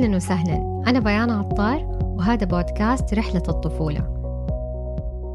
[0.00, 0.82] أهلا وسهلا.
[0.86, 4.00] أنا بيان عطار وهذا بودكاست رحلة الطفولة.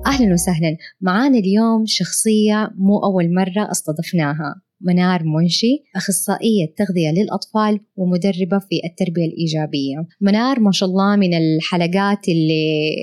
[0.06, 0.78] أهلا وسهلا.
[1.02, 4.62] معانا اليوم شخصية مو أول مرة استضفناها.
[4.81, 10.08] منار منشي أخصائية تغذية للأطفال ومدربة في التربية الإيجابية.
[10.22, 12.96] منار ما شاء الله من الحلقات اللي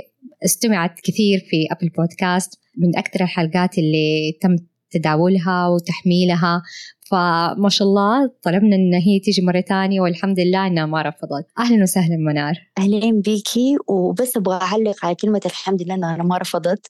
[0.45, 2.61] استمعت كثير في أبل بودكاست.
[2.79, 4.57] من أكثر الحلقات اللي تم
[4.91, 6.63] تداولها وتحميلها.
[7.13, 11.47] فما شاء الله طلبنا إن هي تيجي مرة ثانية والحمد لله إنها ما رفضت.
[11.59, 12.55] أهلا وسهلا منار.
[12.79, 13.77] أهلين بيكي.
[13.89, 16.87] وبس أبغى أعلق على كلمة الحمد لله إنها ما رفضت.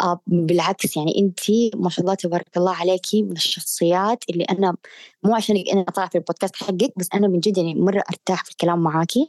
[0.00, 1.40] آه بالعكس يعني أنت
[1.76, 4.76] ما شاء الله تبارك الله عليكي من الشخصيات اللي أنا
[5.24, 8.50] مو عشان أنا طلعت في البودكاست حقك بس أنا من جد يعني مرة أرتاح في
[8.50, 9.28] الكلام معاكي.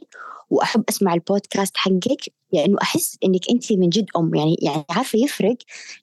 [0.50, 4.34] وأحب أسمع البودكاست حقك لأنه أحس إنك أنت من جد أم.
[4.34, 5.56] يعني يعني عارفة يفرق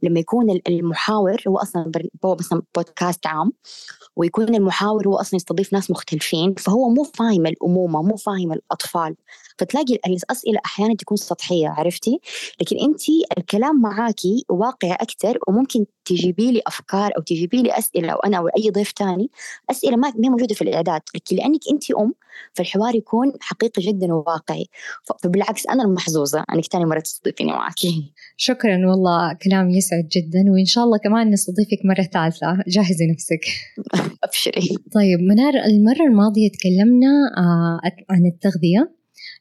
[0.04, 1.92] لما يكون المحاور هو أصلا
[2.24, 3.52] مثلا بودكاست عام.
[4.16, 9.16] ويكون المحاور هو أصلا يستضيف ناس مختلفين فهو مو فاهم الأمومة مو فاهم الأطفال.
[9.58, 12.20] فتلاقي الأسئلة أحيانا تكون سطحية عرفتي؟
[12.62, 13.02] لكن انت
[13.38, 18.48] الكلام معاكي واقع أكثر وممكن تجيبي لي أفكار أو تجيبي لي أسئلة أو أنا أو
[18.48, 19.30] أي ضيف ثاني
[19.72, 22.14] أسئلة ما هي موجودة في الإعداد لكن لأنك انت أم
[22.54, 24.66] فالحوار يكون حقيقي جدا وواقعي.
[25.24, 30.84] فبالعكس أنا المحظوظة أنك ثاني مرة تستضيفيني معاكي شكرا والله كلام يسعد جدا وإن شاء
[30.84, 32.64] الله كمان نستضيفك مرة ثالثة.
[32.68, 33.46] جهزي نفسك.
[34.24, 34.78] أبشري.
[34.96, 38.96] طيب منار المرة الماضية تكلمنا آه، عن التغذية.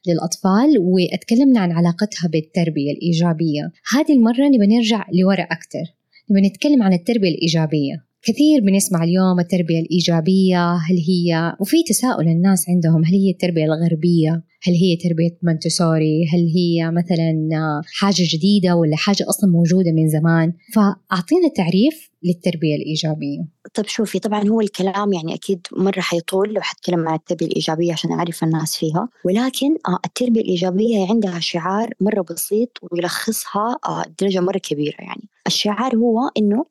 [0.07, 3.71] للأطفال واتكلمنا عن علاقتها بالتربية الإيجابية.
[3.93, 5.85] هذه المرة نبى نرجع لورا أكثر
[6.31, 8.05] نبى نتكلم عن التربية الإيجابية.
[8.23, 14.43] كثير بنسمع اليوم التربية الإيجابية هل هي وفي تساؤل الناس عندهم هل هي التربية الغربية؟
[14.67, 20.53] هل هي تربية مونتسوري؟ هل هي مثلا حاجة جديدة ولا حاجة أصلا موجودة من زمان؟
[20.73, 23.39] فأعطينا تعريف للتربية الإيجابية.
[23.73, 28.11] طيب شوفي طبعا هو الكلام يعني أكيد مرة حيطول لو حتكلم عن التربية الإيجابية عشان
[28.11, 29.09] أعرف الناس فيها.
[29.25, 35.29] ولكن آه، التربية الإيجابية عندها شعار مرة بسيط ويلخصها آه، درجة مرة كبيرة يعني.
[35.47, 36.65] الشعار هو إنه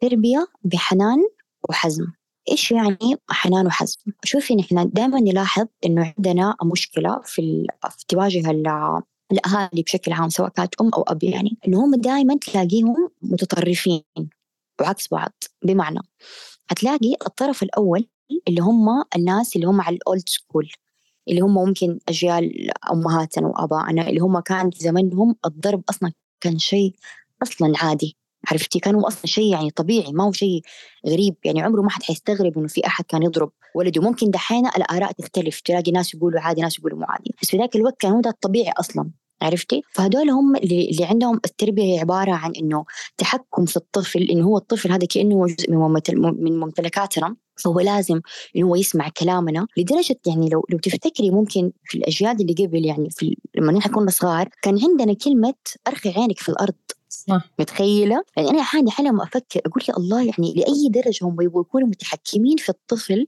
[0.00, 1.18] تربية بحنان
[1.68, 2.04] وحزم.
[2.50, 7.66] إيش يعني حنان وحزم؟ شوفي نحن دائما نلاحظ إنه عندنا مشكلة في
[8.08, 8.50] تواجه
[9.32, 14.02] الأهالي بشكل عام سواء كانت أم أو أب يعني إنه هم دائما تلاقيهم متطرفين
[14.80, 15.32] وعكس بعض
[15.64, 16.00] بمعنى
[16.70, 18.08] هتلاقي الطرف الأول
[18.48, 20.72] اللي هم الناس اللي هم على الأولد سكول
[21.28, 26.94] اللي هم ممكن أجيال أمهاتنا وأبائنا اللي هم كان في زمنهم الضرب أصلا كان شيء
[27.42, 28.16] أصلا عادي
[28.50, 30.62] عرفتي؟ كانوا أصلا شيء يعني طبيعي ما هو شيء
[31.06, 31.34] غريب.
[31.44, 34.02] يعني عمره ما حد حيستغرب إنه في أحد كان يضرب ولده.
[34.02, 37.34] ممكن دحين الآراء تختلف تلاقي ناس يقولوا عادي ناس يقولوا مو عادي.
[37.42, 39.10] بس في ذاك الوقت كان هو ده الطبيعي أصلا
[39.42, 42.84] عرفتي؟ فهدول هم اللي, اللي عندهم التربية هي عبارة عن إنه
[43.18, 46.02] تحكم في الطفل انه هو الطفل هذا كأنه جزء من
[46.44, 47.36] من ممتلكاتنا.
[47.64, 48.20] فهو لازم
[48.56, 49.66] انه هو يسمع كلامنا.
[49.76, 54.10] لدرجة يعني لو لو تفتكري ممكن في الأجيال اللي قبل يعني في لما نحن كنا
[54.10, 55.54] صغار كان عندنا كلمة
[55.88, 56.74] أرخي عينك في الأرض.
[57.28, 61.88] صح متخيلة؟ يعني أنا أحيانا أحيانا أفكر أقول يا الله يعني لأي درجة هم يكونوا
[61.88, 63.26] متحكمين في الطفل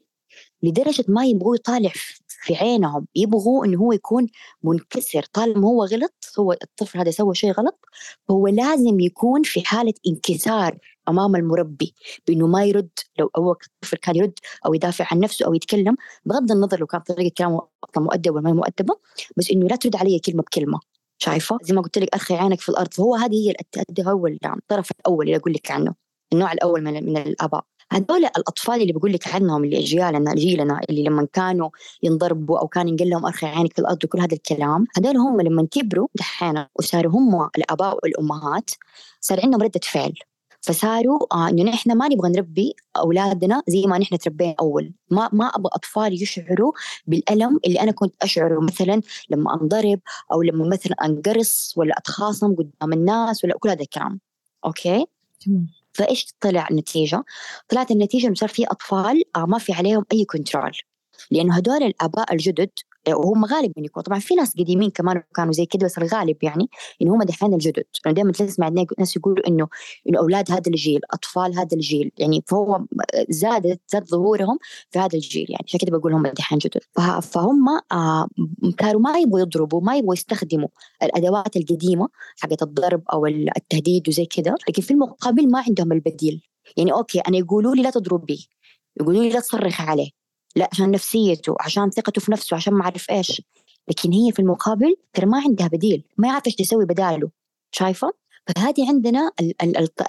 [0.63, 1.91] لدرجة ما يبغوا يطالع
[2.29, 4.29] في عينهم يبغوا إنه هو يكون
[4.65, 5.25] منكسر.
[5.33, 7.81] طالما هو غلط هو الطفل هذا سوى شيء غلط
[8.29, 10.79] فهو لازم يكون في حالة انكسار
[11.09, 11.95] أمام المربي
[12.29, 14.35] بإنه ما يرد لو هو الطفل كان يرد
[14.67, 17.63] أو يدافع عن نفسه أو يتكلم بغض النظر لو كان طريقة كلامه
[17.99, 18.97] مؤدبة ولا ما مؤدبة
[19.37, 20.81] بس إنه لا ترد علي كلمة بكلمة.
[21.19, 22.95] شايفة؟ زي ما قلت لك أرخي عينك في الأرض.
[22.95, 23.55] فهو هذه هي
[24.01, 25.95] هو الطرف الأول اللي أقول لك عنه
[26.33, 27.65] النوع الأول من من الآباء.
[27.93, 31.71] هذول الأطفال اللي بقول لك عنهم اللي أجيالنا جيلنا اللي لما كانوا
[32.03, 35.67] ينضربوا أو كان ينقل لهم أرخي عينك في الأرض وكل هذا الكلام هذول هم لما
[35.71, 38.71] كبروا دحين وصاروا هم الآباء والأمهات
[39.21, 40.15] صار عندهم ردة فعل.
[40.65, 44.93] فصاروا آه إنه نحن ما نبغى نربي أولادنا زي ما نحن تربينا أول.
[45.11, 46.73] ما ما أبغى أطفال يشعروا
[47.07, 48.61] بالألم اللي أنا كنت أشعره.
[48.61, 50.01] مثلا لما أنضرب
[50.33, 54.21] أو لما مثلا أنقرص ولا أتخاصم قدام الناس ولا كل هذا الكلام.
[54.65, 55.07] okay؟
[55.41, 55.67] تمام.
[55.93, 57.25] فإيش طلع النتيجة؟
[57.69, 60.73] طلعت النتيجة إنه صار في أطفال آه ما في عليهم أي control
[61.31, 62.71] لأنه هدول الآباء الجدد
[63.09, 64.05] وهم غالبا يكونوا.
[64.05, 66.69] طبعا في ناس قديمين كمان كانوا زي كده بس الغالب يعني
[67.03, 67.85] إنه هم دحين الجدد.
[68.05, 68.69] يعني دائما تسمع
[68.99, 69.69] ناس يقولوا إنه
[70.09, 72.11] إنه أولاد هذا الجيل أطفال هذا الجيل.
[72.19, 72.85] يعني فهو
[73.29, 74.59] زادت زاد ظهورهم
[74.91, 75.65] في هذا الجيل يعني.
[75.69, 76.81] عشان كده بقول هم دحين جدد.
[77.23, 78.29] فهم آه
[78.79, 80.69] كانوا ما يبغوا يضربوا ما يبغوا يستخدموا
[81.03, 82.09] الأدوات القديمة
[82.41, 84.55] حقت الضرب أو التهديد وزي كده.
[84.69, 86.43] لكن في المقابل ما عندهم البديل.
[86.77, 88.49] يعني okay أنا يقولوا لي لا تضرب بي
[89.01, 90.24] يقولوا لي لا تصرخ عليه.
[90.57, 93.43] لا عشان نفسيته عشان ثقته في نفسه عشان ما أعرف إيش.
[93.89, 97.31] لكن هي في المقابل ترى ما عندها بديل ما يعرف إيش تسوي بداله.
[97.73, 98.13] شايفة؟
[98.47, 99.31] فهذه عندنا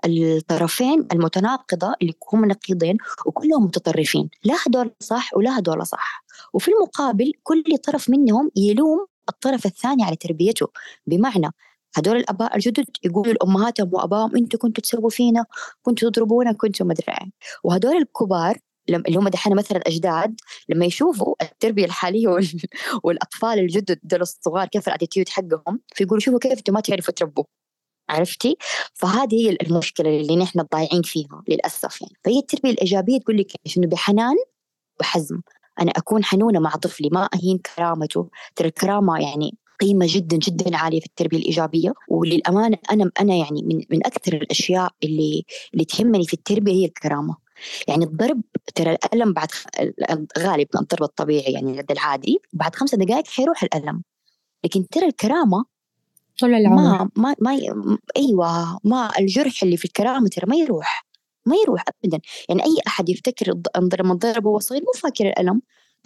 [0.06, 4.30] الطرفين المتناقضة اللي هم نقيضين وكلهم متطرفين.
[4.44, 6.25] لا هدول صح ولا هدول صح.
[6.53, 10.68] وفي المقابل كل طرف منهم يلوم الطرف الثاني على تربيته.
[11.07, 11.51] بمعنى
[11.95, 15.45] هدول الأباء الجدد يقولوا لأمهاتهم وابائهم أنتم كنتوا تسووا فينا
[15.83, 17.31] كنتوا تضربونا كنتوا مدري إيه.
[17.63, 18.57] وهدول الكبار
[18.89, 20.35] اللي هم دحين مثلا أجداد
[20.69, 22.27] لما يشوفوا التربية الحالية
[23.03, 27.43] والأطفال الجدد دول الصغار كيف الاتيتيود حقهم فيقولوا شوفوا كيف أنتم ما تعرفوا تربوا
[28.09, 28.57] عرفتي؟
[28.93, 32.13] فهذه هي المشكلة اللي نحن ضايعين فيها للأسف يعني.
[32.25, 34.35] فهي التربية الإيجابية تقول لك إنه بحنان
[34.99, 35.41] وحزم.
[35.81, 38.29] أنا أكون حنونة مع طفلي ما أهين كرامته.
[38.55, 41.93] ترى الكرامة يعني قيمة جدا جدا عالية في التربية الإيجابية.
[42.09, 47.44] وللأمانة أنا أنا يعني من من أكثر الأشياء اللي اللي تهمني في التربية هي الكرامة.
[47.87, 48.41] يعني الضرب
[48.75, 49.47] ترى الألم بعد
[50.39, 54.03] غالبا الضرب الطبيعي يعني العادي بعد خمسة دقائق حيروح الألم.
[54.63, 55.65] لكن ترى الكرامة
[56.39, 56.75] طول العمر.
[56.75, 61.05] ما ما ما أيوه ما الجرح اللي في الكرامة ترى ما يروح
[61.45, 62.19] ما يروح ابدا.
[62.49, 63.53] يعني أي أحد يفتكر
[63.99, 65.61] لما ضرب وهو صغير مو فاكر الألم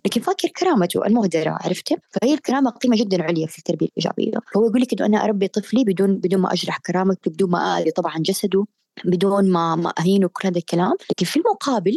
[0.05, 4.39] لكن فاكر كرامته المهدرة عرفتي؟ فهي الكرامة قيمة جدا عليا في التربية الإيجابية.
[4.53, 7.91] فهو يقول لك إنه أنا أربي طفلي بدون بدون ما أجرح كرامته بدون ما آذي
[7.91, 8.65] طبعا جسده.
[9.05, 10.93] بدون ما ما أهينه كل هذا الكلام.
[11.11, 11.95] لكن في المقابل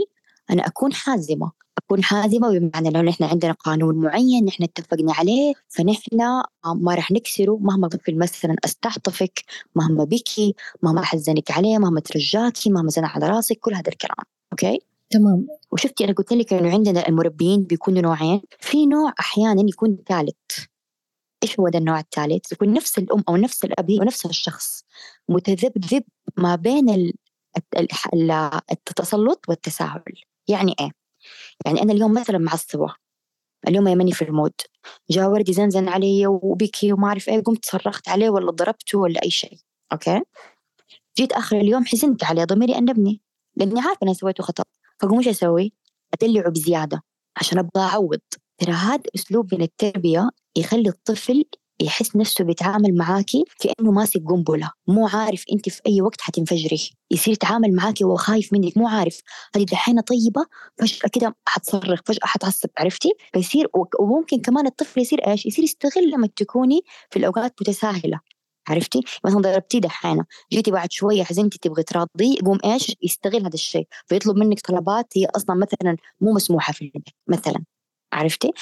[0.50, 1.52] أنا أكون حازمة.
[1.78, 6.42] أكون حازمة بمعنى لو نحن عندنا قانون معين نحن اتفقنا عليه فنحن
[6.74, 9.44] ما راح نكسره مهما طفل مثلا استحطفك
[9.76, 14.24] مهما بكي مهما حزنك عليه مهما ترجاكي مهما زنى على راسك كل هذا الكلام.
[14.52, 15.46] أوكي؟ تمام.
[15.72, 18.42] وشفتي أنا قلت لك إنه عندنا المربيين بيكونوا نوعين.
[18.60, 20.71] في نوع أحيانا يكون ثالث.
[21.42, 24.84] إيش هو ده النوع الثالث؟ يكون نفس الأم أو نفس الأب هو نفس الشخص.
[25.28, 26.04] متذبذب
[26.36, 27.12] ما بين
[28.72, 30.02] التسلط والتساهل.
[30.48, 30.90] يعني إيه؟
[31.66, 32.94] يعني أنا اليوم مثلا معصبة
[33.68, 34.52] اليوم مني في ال mood.
[35.10, 39.30] جاء ولدي زنزن علي وبكي وما أعرف إيه قمت صرخت عليه ولا ضربته ولا أي
[39.30, 39.58] شيء.
[39.92, 40.22] okay؟
[41.16, 43.20] جيت آخر اليوم حزنت عليه ضميري أنبني.
[43.56, 44.64] لأني عارفة أنا سويته خطأ.
[45.00, 45.72] فقوم إيش أسوي؟
[46.14, 47.02] أدلعه بزيادة
[47.36, 48.20] عشان أبغى أعوض.
[48.58, 51.44] ترى هذا أسلوب من التربية يخلي الطفل
[51.82, 56.90] يحس نفسه بيتعامل معاكي كأنه ماسك قنبلة مو عارف أنت في أي وقت حتنفجري.
[57.10, 59.20] يصير يتعامل معاكي وهو خايف منك مو عارف
[59.56, 60.46] هذه دحين طيبة
[60.78, 63.68] فجأة كده حتصرخ فجأة حتعصب عرفتي؟ فيصير
[64.00, 68.20] وممكن كمان الطفل يصير إيش؟ يصير يستغل لما تكوني في الأوقات متساهلة
[68.68, 73.86] عرفتي؟ مثلا ضربتيه دحانة جيتي بعد شوية حزنتي تبغي تراضيه يقوم إيش؟ يستغل هذا الشيء
[74.06, 77.64] فيطلب منك طلبات هي أصلا مثلا مو مسموحة في البيت مثلا.
[78.12, 78.52] عرفتي؟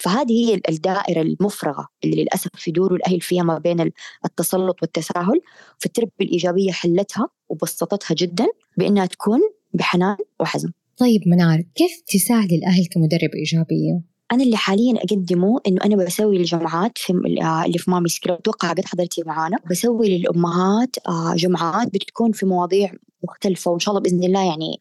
[0.00, 3.92] فهذه هي الدائرة المفرغة اللي للأسف يدوروا الأهل فيها ما بين
[4.24, 5.40] التسلط والتساهل
[5.78, 8.46] فالتربية الإيجابية حلتها وبسطتها جدا
[8.76, 9.40] بأنها تكون
[9.74, 15.96] بحنان وحزم طيب منار كيف تساعد الأهل كمدرب إيجابية؟ أنا اللي حاليا أقدمه إنه أنا
[15.96, 19.58] بسوي للجمعات في اللي في مامي سكيل أتوقع قد حضرتي معانا.
[19.70, 22.92] بسوي للأمهات آه، جمعات بتكون في مواضيع
[23.22, 24.78] مختلفة وإن شاء الله بإذن الله يعني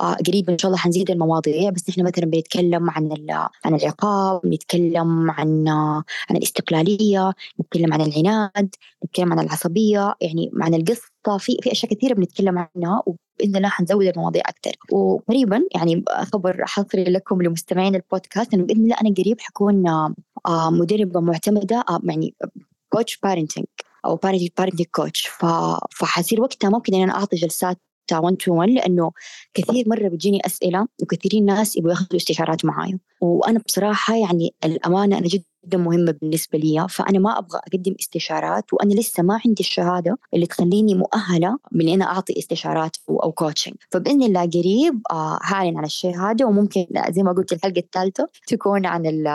[0.00, 1.70] آه قريب إن شاء الله حنزيد المواضيع.
[1.70, 3.10] بس نحن مثلا بنتكلم عن
[3.64, 5.68] عن العقاب نتكلم عن
[6.30, 8.74] عن الاستقلالية نتكلم عن العناد
[9.04, 11.10] نتكلم عن العصبية يعني عن القصة.
[11.38, 13.02] في في أشياء كثيرة بنتكلم عنها
[13.40, 18.96] باذن الله حنزود المواضيع أكثر وقريبا يعني خبر حصري لكم لمستمعين البودكاست إنه بإذن الله
[19.00, 22.34] أنا قريب حكون آه، مدربة معتمدة آه، يعني
[22.88, 23.64] coach parenting
[24.04, 25.30] أو parenting coach
[25.90, 27.78] فحصير وقتها ممكن ان أنا أعطي جلسات
[28.18, 29.12] 1 to 1 لأنه
[29.54, 32.98] كثير مرة بتجيني أسئلة وكثيرين ناس يبغوا ياخذوا استشارات معايا.
[33.20, 38.72] وأنا بصراحة يعني الأمانة أنا جدا جدا مهمة بالنسبة لي فأنا ما أبغى أقدم استشارات
[38.72, 44.22] وأنا لسه ما عندي الشهادة اللي تخليني مؤهلة من أنا أعطي استشارات أو coaching فبإذن
[44.22, 49.06] الله قريب آه، هعلن عن الشيء هذا وممكن زي ما قلت الحلقة الثالثة تكون عن
[49.06, 49.28] ال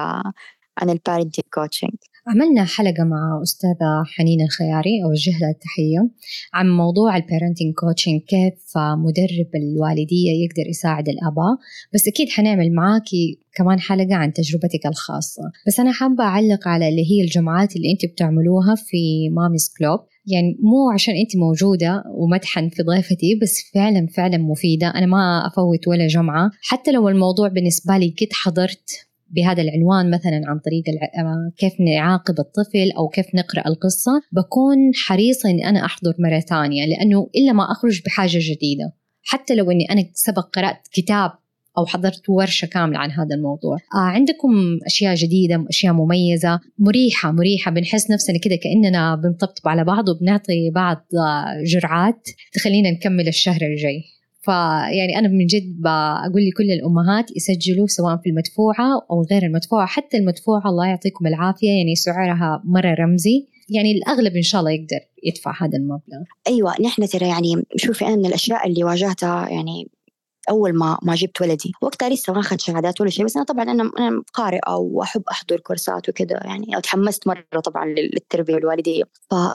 [0.78, 1.96] عن ال parenting coaching
[2.28, 6.10] عملنا حلقة مع أستاذة حنين الخياري أوجه لها التحية
[6.54, 11.58] عن موضوع parenting coaching كيف مدرب الوالدية يقدر يساعد الآباء
[11.94, 15.44] بس أكيد حنعمل معاكي كمان حلقة عن تجربتك الخاصة.
[15.68, 20.00] بس أنا حابة أعلق على اللي هي الجمعات اللي أنت بتعملوها في Mommies Club.
[20.28, 24.88] يعني مو عشان انت موجودة وبمدح في ضيفتي بس فعلا فعلا مفيدة.
[24.88, 26.52] أنا ما أفوت ولا جمعة.
[26.62, 30.84] حتى لو الموضوع بالنسبة لي قد حضرت بهذا العنوان مثلا عن طريق
[31.18, 36.86] آه، كيف نعاقب الطفل أو كيف نقرأ القصة بكون حريصة أني أنا أحضر مرة ثانية
[36.86, 38.94] لأنه إلا ما أخرج بحاجة جديدة.
[39.24, 41.32] حتى لو أني أنا سبق قرأت كتاب
[41.78, 43.76] أو حضرت ورشة كاملة عن هذا الموضوع.
[43.76, 47.72] آه عندكم أشياء جديدة أشياء مميزة؟ مريحة مريحة.
[47.72, 54.04] بنحس نفسنا كده كأننا بنطبطب على بعض وبنعطي بعض آه، جرعات تخلينا نكمل الشهر الجاي.
[54.46, 60.18] فيعني أنا من جد بقول لكل الأمهات يسجلوا سواء في المدفوعة أو غير المدفوعة حتى
[60.18, 65.54] المدفوعة الله يعطيكم العافية يعني سعرها مرة رمزي يعني الأغلب إن شاء الله يقدر يدفع
[65.62, 66.24] هذا المبلغ.
[66.48, 69.90] أيوه نحن ترى يعني شوفي أنا من الأشياء اللي واجهتها يعني
[70.50, 71.72] أول ما ما جبت ولدي.
[71.82, 75.60] وقتها لسه ما أخذت شهادات ولا شيء بس أنا طبعا أنا أنا قارئة وأحب أحضر
[75.60, 79.04] كورسات وكذا يعني تحمست مرة طبعا للتربية الوالدية.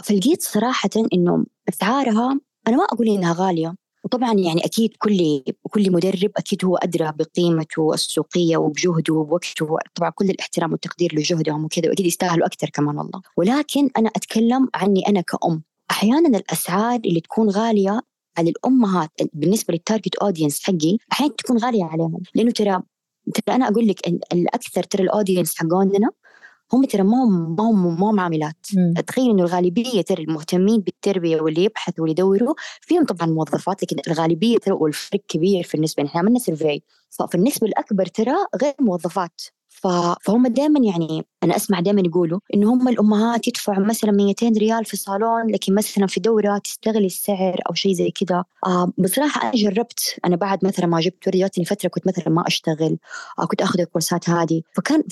[0.05, 6.31] فلقيت صراحة إنه أسعارها أنا ما أقول إنها غالية وطبعا يعني أكيد كل كل مدرب
[6.37, 12.47] أكيد هو أدرى بقيمته السوقية وبجهده وبوقته طبعا كل الاحترام والتقدير لجهدهم وكذا وأكيد يستاهلوا
[12.47, 13.23] أكثر كمان والله.
[13.37, 15.63] ولكن أنا أتكلم عني أنا كأم.
[15.91, 18.01] أحيانا الأسعار اللي تكون غالية
[18.39, 22.23] على الأمهات بالنسبة لل target audience حقي أحيانا تكون غالية عليهم.
[22.35, 22.83] لأنه ترى
[23.35, 26.11] ترى أنا أقول لك الأكثر ترى ال audience حقوننا
[26.73, 28.67] هم ترى ما هم ما هم ما هم عاملات.
[29.07, 34.59] تخيل إنه الغالبية ترى المهتمين بالتربية واللي يبحثوا واللي يدوروا فيهم طبعا موظفات لكن الغالبية
[34.59, 36.05] ترى والفرق كبير في النسبة.
[36.05, 36.81] إحنا عملنا سيرفي
[37.33, 39.41] فالنسبه الاكبر ترى غير موظفات
[39.83, 44.97] فهم دائما يعني أنا أسمع دائما يقولوا إنه هم الأمهات يدفعوا مثلا 200 ريال في
[44.97, 48.45] صالون لكن مثلا في دورة تستغل السعر أو شيء زي كذا.
[48.67, 52.99] آه بصراحة أنا جربت أنا بعد مثلا ما جبت ولدي فتره كنت مثلا ما أشتغل
[53.39, 54.63] آه كنت آخذ الكورسات هذه.
[54.73, 55.03] فكان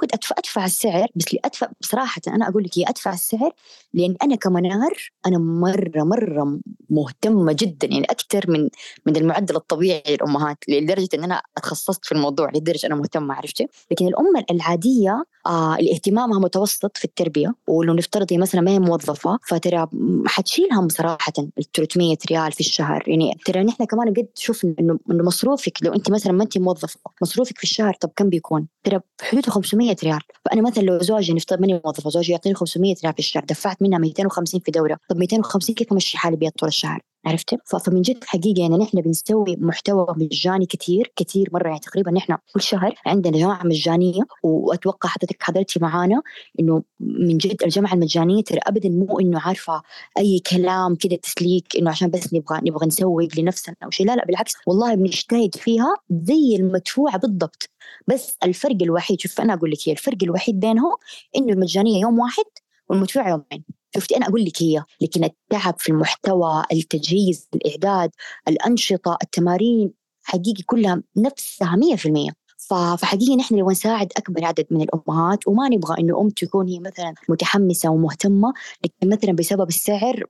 [0.00, 3.52] كنت أدفع أدفع السعر بس أدفع بصراحة أنا أقول لك أدفع السعر
[3.94, 6.58] لأن أنا كمنار أنا مرة مرة
[6.90, 8.68] مهتمة جدا يعني أكثر من
[9.06, 13.68] من المعدل الطبيعي للأمهات لدرجة إن أنا تخصصت في الموضوع لدرجة أنا مهتمة عرفتي؟
[14.00, 19.86] لكن الام العادية آه الاهتمامها متوسط في التربية ولو نفترض مثلا ما هي موظفة فترى
[20.26, 23.04] حتشيلها صراحة ال 300 ريال في الشهر.
[23.06, 27.00] يعني ترى نحن كمان قد شفنا إنه إنه مصروفك لو أنت مثلا ما أنت موظفة
[27.22, 30.20] مصروفك في الشهر طب كم بيكون؟ ترى بحدود 500 ريال.
[30.44, 33.98] فأنا مثلا لو زوجي نفترض ماني موظفة زوجي يعطيني 500 ريال في الشهر دفعت منها
[33.98, 38.60] 250 في دورة طب 250 كيف امشي حالي بيها طول الشهر؟ عرفتي؟ فمن جد حقيقة
[38.60, 43.62] يعني نحن بنسوي محتوى مجاني كثير كثير مرة يعني تقريبا نحن كل شهر عندنا جماعة
[43.66, 46.22] مجانية وأتوقع حضرتك حضرتي معانا
[46.60, 49.82] إنه من جد الجامعة المجانية ترى أبدا مو إنه عارفة
[50.18, 54.24] أي كلام كذا تسليك إنه عشان بس نبغى نبغى نسوق لنفسنا أو شيء لا لا
[54.26, 54.52] بالعكس.
[54.66, 57.70] والله بنجتهد فيها زي المدفوعة بالضبط.
[58.06, 60.92] بس الفرق الوحيد شوف أنا أقول لك هي الفرق الوحيد بينهم
[61.36, 62.44] إنه المجانية يوم واحد
[62.88, 63.79] والمدفوعة يومين.
[63.94, 68.10] شفتي أنا أقول لك هي لكن التعب في المحتوى التجهيز الإعداد
[68.48, 69.92] الأنشطة التمارين
[70.22, 72.32] حقيقي كلها نفسها 100%
[72.70, 77.14] فحقيقي نحن نبغى نساعد أكبر عدد من الأمهات وما نبغى إنه أم تكون هي مثلا
[77.28, 78.52] متحمسة ومهتمة
[78.84, 80.24] لكن مثلا بسبب السعر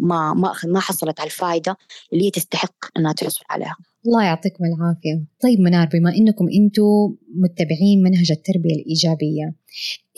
[0.00, 1.76] ما ما ما حصلت على الفائده
[2.12, 3.76] اللي هي تستحق إنها تحصل عليها.
[4.06, 5.24] الله يعطيكم العافية.
[5.42, 9.54] طيب منار بما إنكم أنتم متبعين منهج التربية الإيجابية،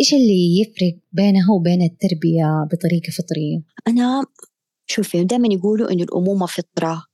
[0.01, 4.25] إيش اللي يفرق بينها وبين التربية بطريقة فطرية؟ أنا
[4.87, 7.05] شوفي دائما يقولوا إنه الأمومة فطرة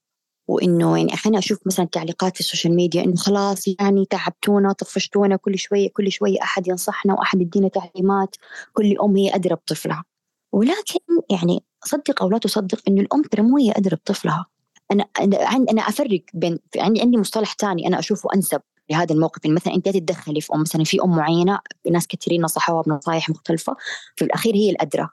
[0.48, 5.58] وإنه يعني أحيانا أشوف مثلا تعليقات في السوشيال ميديا إنه خلاص يعني تعبتونا طفشتونا كل
[5.58, 8.36] شوية كل شوية أحد ينصحنا وأحد يدينا تعليمات
[8.72, 10.04] كل أم هي أدرى بطفلها.
[10.52, 10.98] ولكن
[11.30, 14.46] يعني صدق أو لا تصدق إنه الأم ترى مو هي أدرى بطفلها.
[14.92, 15.06] أنا
[15.70, 18.60] أنا أفرق بين عندي عندي مصطلح ثاني أنا اشوفه أنسب
[18.90, 19.44] لهذا الموقف.
[19.44, 21.58] يعني مثلا أنت تتدخلي في أم مثلا في أم معينة
[21.90, 23.76] ناس كثيرين نصحوها بنصائح مختلفة
[24.16, 25.08] في الأخير هي الأدرى.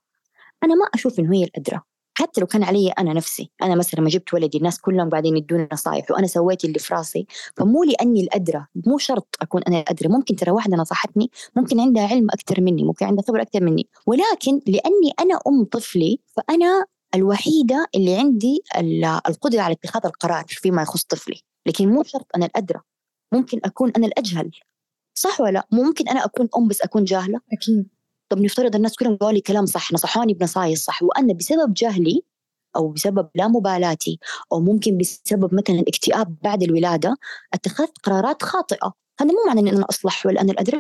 [0.64, 1.82] أنا ما أشوف إنه هي الأدرى.
[2.22, 3.52] حتى لو كان علي أنا نفسي.
[3.64, 7.28] أنا مثلا لما جبت ولدي الناس كلهم قاعدين يدوني نصائح وأنا سويت اللي في راسي
[7.58, 12.28] فمو لأني الأدرى مو شرط أكون أنا الادرى ممكن ترى واحدة نصحتني ممكن عندها علم
[12.30, 13.88] أكثر مني ممكن عندها خبرة أكثر مني.
[14.06, 16.86] ولكن لأني أنا أم طفلي فأنا
[17.16, 18.64] الوحيدة اللي عندي
[19.30, 21.42] القدرة على اتخاذ القرار فيما يخص طفلي.
[21.66, 22.80] لكن مو شرط أنا الأدرى.
[23.34, 24.52] ممكن أكون أنا الأجهل.
[25.14, 28.01] صح ولا ممكن أنا أكون أم بس أكون جاهلة؟ أكيد.
[28.32, 32.24] طب نفترض الناس كلهم قالوا لي كلام صح نصحوني بنصايح صح وأنا بسبب جهلي
[32.76, 34.20] أو بسبب لا مبالاتي
[34.52, 37.18] أو ممكن بسبب مثلا اكتئاب بعد الولادة
[37.54, 38.94] اتخذت قرارات خاطئة.
[39.20, 40.80] هذا مو معنى ان أنا أصلح ولا أنا الأدرى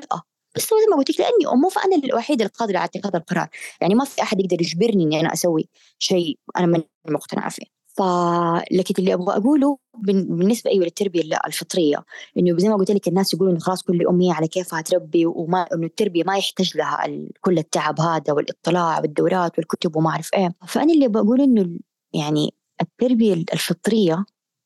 [0.56, 3.48] بس زي ما قلت لك لأني ام فأنا الوحيدة القادرة على اتخاذ القرار.
[3.82, 7.81] يعني ما في أحد يقدر يجبرني إني أنا أسوي شيء أنا من مقتنعة فيه.
[7.98, 12.06] فلكن اللي أبغى أقوله بالنسبة إيوه للتربية الفطرية.
[12.38, 15.68] إنه زي ما قلت لك الناس يقولوا انه خلاص كل اميه على كيفها تربي وما
[15.74, 17.06] إنه التربية ما يحتاج لها
[17.42, 20.56] كل التعب هذا والاطلاع والدورات والكتب وما أعرف إيه.
[20.68, 21.80] فأنا اللي بقول إنه
[22.14, 24.26] يعني التربية الفطرية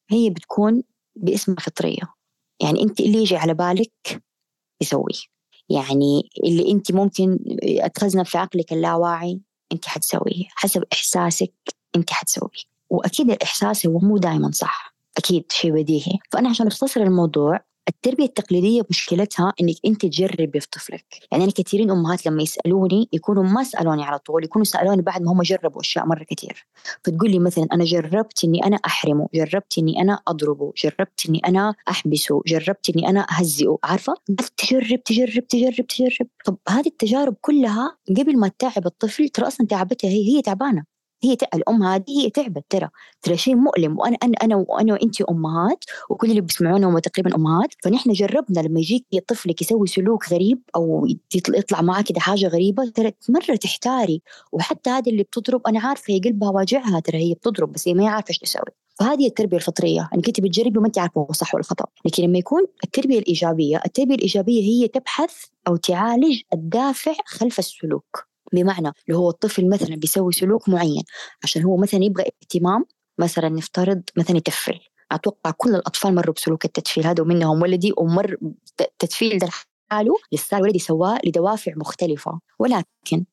[0.09, 0.83] هي بتكون
[1.15, 2.13] باسمها فطرية.
[2.61, 4.21] يعني أنت اللي يجي على بالك
[4.81, 5.13] يسوي.
[5.69, 9.41] يعني اللي أنت ممكن اتخزن في عقلك اللاواعي
[9.71, 10.45] أنت حتسويه.
[10.49, 11.53] حسب إحساسك
[11.95, 12.74] أنت حتسويه.
[12.95, 14.95] وأكيد الإحساس هو مو دائما صح.
[15.17, 17.59] أكيد شيء بديهي فأنا عشان أختصر الموضوع
[17.89, 21.05] التربية التقليدية مشكلتها إنك أنت تجربي في طفلك.
[21.31, 25.31] يعني أنا كثيرين أمهات لما يسألوني يكونوا ما سألوني على طول يكونوا سألوني بعد ما
[25.31, 26.67] هم جربوا أشياء مرة كثير.
[27.03, 31.75] فتقول لي مثلا أنا جربت إني أنا أحرمه جربت إني أنا أضربه جربت إني أنا
[31.89, 33.77] أحبسه جربت إني أنا أهزئه.
[33.83, 34.13] عارفة؟
[34.57, 36.27] تجرب تجرب تجرب تجرب.
[36.45, 40.94] طب هذه التجارب كلها قبل ما تتعب الطفل ترى أصلا تعبتها هي هي تعبانة.
[41.23, 42.89] هي الأم هذه هي تعبت ترى.
[43.21, 43.99] ترى شيء مؤلم.
[43.99, 48.79] وأنا أنا أنا وأنا وانت أمهات وكل اللي بيسمعونا هم تقريبا أمهات فنحن جربنا لما
[48.79, 54.21] يجيك طفلك يسوي سلوك غريب أو يطلع معاه كده حاجة غريبة ترى مرة تحتاري.
[54.51, 58.09] وحتى هذه اللي بتضرب أنا عارفة هي قلبها واجعها ترى هي بتضرب بس هي ما
[58.09, 58.61] عارفة إيش تسوي.
[58.99, 60.09] فهذه التربية الفطرية.
[60.15, 61.85] انك انت بتجربي وما انت عارفة هو صح ولا خطأ.
[62.05, 65.33] لكن لما يكون التربية الإيجابية التربية الإيجابية هي تبحث
[65.67, 68.34] أو تعالج الدافع خلف السلوك.
[68.53, 71.03] بمعنى لو هو الطفل مثلا بيسوي سلوك معين
[71.43, 72.85] عشان هو مثلا يبغى اهتمام
[73.19, 74.79] مثلا نفترض مثلا يتفل.
[75.11, 78.37] أتوقع كل الأطفال مروا بسلوك التتفيل هذا ومنهم ولدي ومر
[78.81, 79.47] التتفيل ده
[79.91, 82.39] لحاله لسه ولدي سواه لدوافع مختلفة.
[82.59, 83.25] ولكن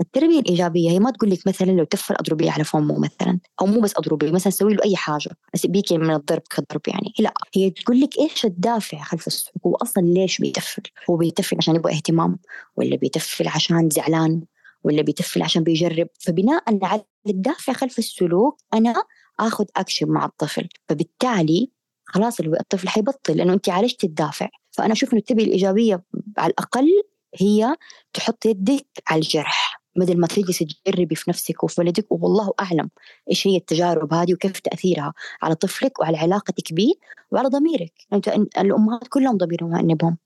[0.00, 3.80] التربية الإيجابية هي ما تقول لك مثلا لو تفل أضربيه على فمه مثلا أو مو
[3.80, 5.30] بس أضربيه مثلا سوي له أي حاجة.
[5.54, 7.12] بس بيكي من الضرب كضرب يعني.
[7.18, 11.74] لا هي تقول لك إيش الدافع خلف السلوك؟ هو أصلا ليش بيتفل؟ هو بيتفل عشان
[11.76, 12.38] يبغى اهتمام
[12.76, 14.42] ولا بيتفل عشان زعلان؟
[14.84, 16.08] ولا بيتفل عشان بيجرب.
[16.20, 18.94] فبناء على الدافع خلف السلوك أنا
[19.40, 20.68] آخذ أكشن مع الطفل.
[20.88, 21.70] فبالتالي
[22.04, 24.48] خلاص الطفل حيبطل لأنه أنت عالجت الدافع.
[24.70, 26.02] فأنا أشوف إنه التربية الإيجابية
[26.38, 26.88] على الأقل
[27.34, 27.74] هي
[28.12, 32.06] تحط يدك على الجرح بدل ما تجلسي تجربي في نفسك وفي ولدك.
[32.10, 32.90] والله أعلم
[33.30, 36.94] إيش هي التجارب هذه وكيف تأثيرها على طفلك وعلى علاقتك به
[37.30, 37.92] وعلى ضميرك.
[38.12, 40.16] أنت الأمهات كلهم ضميرهم أنبهم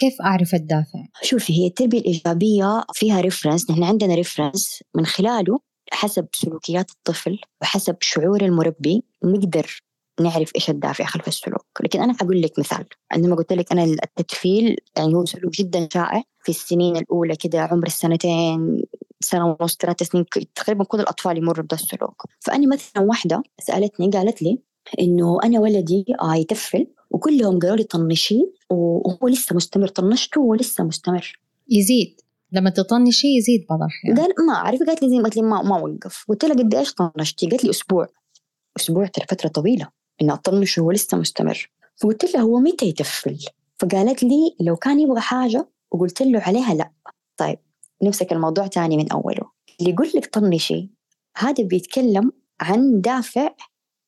[0.00, 5.58] كيف أعرف الدافع؟ شوفي هي التربية الإيجابية فيها reference نحن عندنا reference من خلاله
[5.92, 9.04] حسب سلوكيات الطفل وحسب شعور المربي.
[9.24, 9.82] نقدر
[10.20, 14.76] نعرف إيش الدافع خلف السلوك، لكن أنا حقول لك مثال، عندما قلت لك أنا التتفيل
[14.96, 16.22] يعني هو سلوك جدا شائع.
[16.44, 18.82] في السنين الأولى كده عمر السنتين
[19.20, 24.42] سنة ونص ثلاث سنين تقريبا كل الأطفال يمروا بهذا السلوك، فاني مثلا واحدة سألتني قالت
[24.42, 24.58] لي
[25.00, 26.86] إنه أنا ولدي آه يتفل.
[27.10, 28.40] وكلهم قالوا لي طنشي
[28.70, 31.40] وهو لسه مستمر طنشته وهو لسه مستمر.
[31.68, 32.20] يزيد.
[32.52, 34.16] لما تطنشي يزيد بعض الأحيان.
[34.16, 36.24] قال ما أعرف قالت لي زي قالت لي ما ما وقف.
[36.28, 38.06] قلت لها قد إيش طنشتي؟ قالت لي أسبوع.
[38.76, 39.88] أسبوع ترى فترة طويلة
[40.22, 41.70] إنه أطنش وهو لسه مستمر.
[41.96, 43.38] فقلت لها هو متى يتفل؟
[43.78, 46.90] فقالت لي لو كان يبغى حاجة وقلت له عليها لا.
[47.36, 47.58] طيب
[48.02, 49.50] نمسك الموضوع تاني من أوله.
[49.80, 50.90] اللي يقول لك طنشي
[51.36, 53.54] هذا بيتكلم عن دافع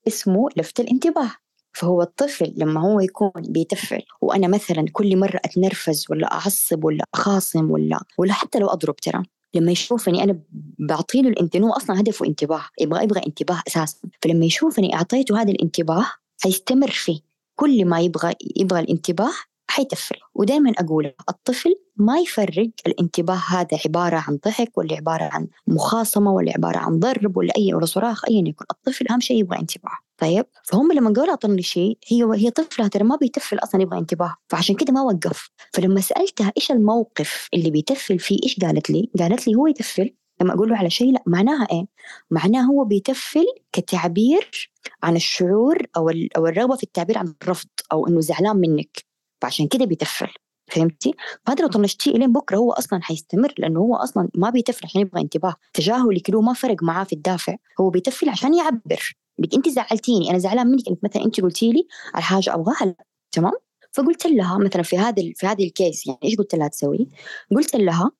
[0.09, 1.31] اسمه لفت الانتباه.
[1.73, 7.71] فهو الطفل لما هو يكون بيتفل وأنا مثلا كل مرة أتنرفز ولا أعصب ولا أخاصم
[7.71, 9.23] ولا ولا حتى لو أضرب ترى
[9.55, 10.39] لما يشوفني أنا
[10.79, 13.99] بعطي له الانتباه أصلا هدفه انتباه يبغى يبغى انتباه أساسا.
[14.23, 16.07] فلما يشوفني أعطيته هذا الانتباه
[16.43, 17.21] حيستمر فيه.
[17.57, 19.33] كل ما يبغى يبغى الانتباه
[19.67, 20.17] حيتفل.
[20.35, 26.53] ودائما أقول الطفل ما يفرق الانتباه هذا عبارة عن ضحك ولا عبارة عن مخاصمة ولا
[26.57, 28.65] عبارة عن ضرب ولا أي ولا صراخ أيا يكن.
[28.71, 29.97] الطفل أهم شيء يبغى انتباه.
[30.23, 34.37] طيب؟ فهم لما قالوا أعطوني شيء هي هي طفلة ترى ما بيتفل أصلا يبغى انتباه
[34.49, 35.51] فعشان كده ما وقف.
[35.75, 40.15] فلما سألتها إيش الموقف اللي بيتفل فيه إيش قالت لي؟ قالت لي هو يتفل.
[40.41, 41.87] لما أقول له على شيء لا معناها إيه؟
[42.31, 44.71] معناها هو بيتفل كتعبير
[45.03, 49.05] عن الشعور أو أو الرغبة في التعبير عن الرفض أو إنه زعلان منك.
[49.43, 50.29] فعشان كده بيتفل.
[50.73, 51.15] فهمتي؟
[51.47, 55.21] فهذا لو طنشتيه إلين بكرة هو أصلا حيستمر لأنه هو أصلا ما بيتفل عشان يبغى
[55.21, 60.31] انتباه، تجاهلك له ما فرق معاه في الدافع، هو بيتفل عشان يعبر، لك أنت زعلتيني
[60.31, 62.95] أنا زعلان منك إنك مثلا أنت قلتي لي على حاجة أبغاها
[63.33, 63.53] تمام؟
[63.92, 67.09] فقلت لها مثلا في هذا في هذه ال case يعني إيش قلت لها تسوي؟
[67.51, 68.11] قلت لها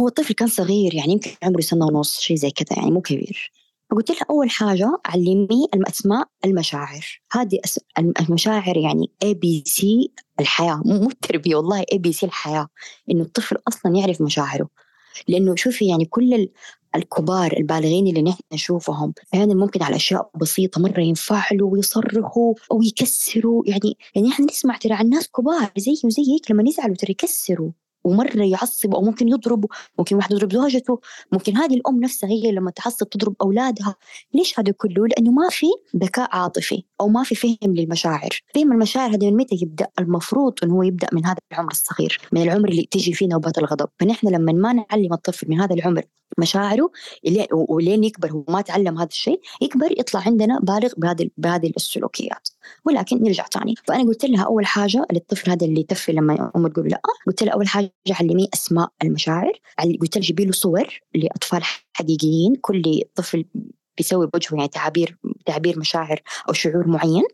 [0.00, 3.52] هو الطفل كان صغير يعني يمكن عمره سنة ونص شيء زي كذا يعني مو كبير
[3.90, 7.60] فقلت لها أول حاجة علميه الأسماء المشاعر هذه
[7.98, 12.68] المشاعر يعني اي بي سي الحياة مو التربية والله اي بي سي الحياة
[13.10, 14.68] إنه الطفل أصلا يعرف مشاعره
[15.28, 16.48] لأنه شوفي يعني كل
[16.96, 19.14] الكبار البالغين اللي نحن نشوفهم.
[19.34, 23.62] أحيانا ممكن على أشياء بسيطة مرة ينفعلوا ويصرخوا أو يكسروا.
[23.66, 27.70] يعني يعني إحنا نسمع ترى عن ناس كبار زيي وزيك لما يزعلوا ترى يكسروا.
[28.04, 29.66] ومرة يعصب أو ممكن يضرب
[29.98, 31.00] ممكن واحد يضرب زوجته
[31.32, 33.94] ممكن هذه الأم نفسها هي لما تعصب تضرب أولادها.
[34.34, 38.40] ليش هذا كله؟ لأنه ما في ذكاء عاطفي أو ما في فهم للمشاعر.
[38.54, 42.42] فهم المشاعر هذه من متى يبدأ؟ المفروض إنه هو يبدأ من هذا العمر الصغير من
[42.42, 43.88] العمر اللي تيجي فيه نوبات الغضب.
[44.00, 46.02] فنحن لما ما نعلم الطفل من هذا العمر
[46.38, 46.90] مشاعره
[47.52, 52.48] ولين يكبر هو ما تعلم هذا الشيء يكبر يطلع عندنا بالغ بهذه بهذه السلوكيات.
[52.84, 56.88] ولكن نرجع ثاني فأنا قلت لها أول حاجة للطفل هذا اللي يتفل لما أمه تقول
[56.88, 57.00] لا.
[57.26, 59.52] قلت لها أول حاجة علميه أسماء المشاعر.
[60.00, 62.54] قلت لها جيبي له صور لأطفال حقيقيين.
[62.54, 63.44] كل طفل
[63.96, 67.24] بيسوي بوجهه يعني تعابير تعبير مشاعر أو شعور معين.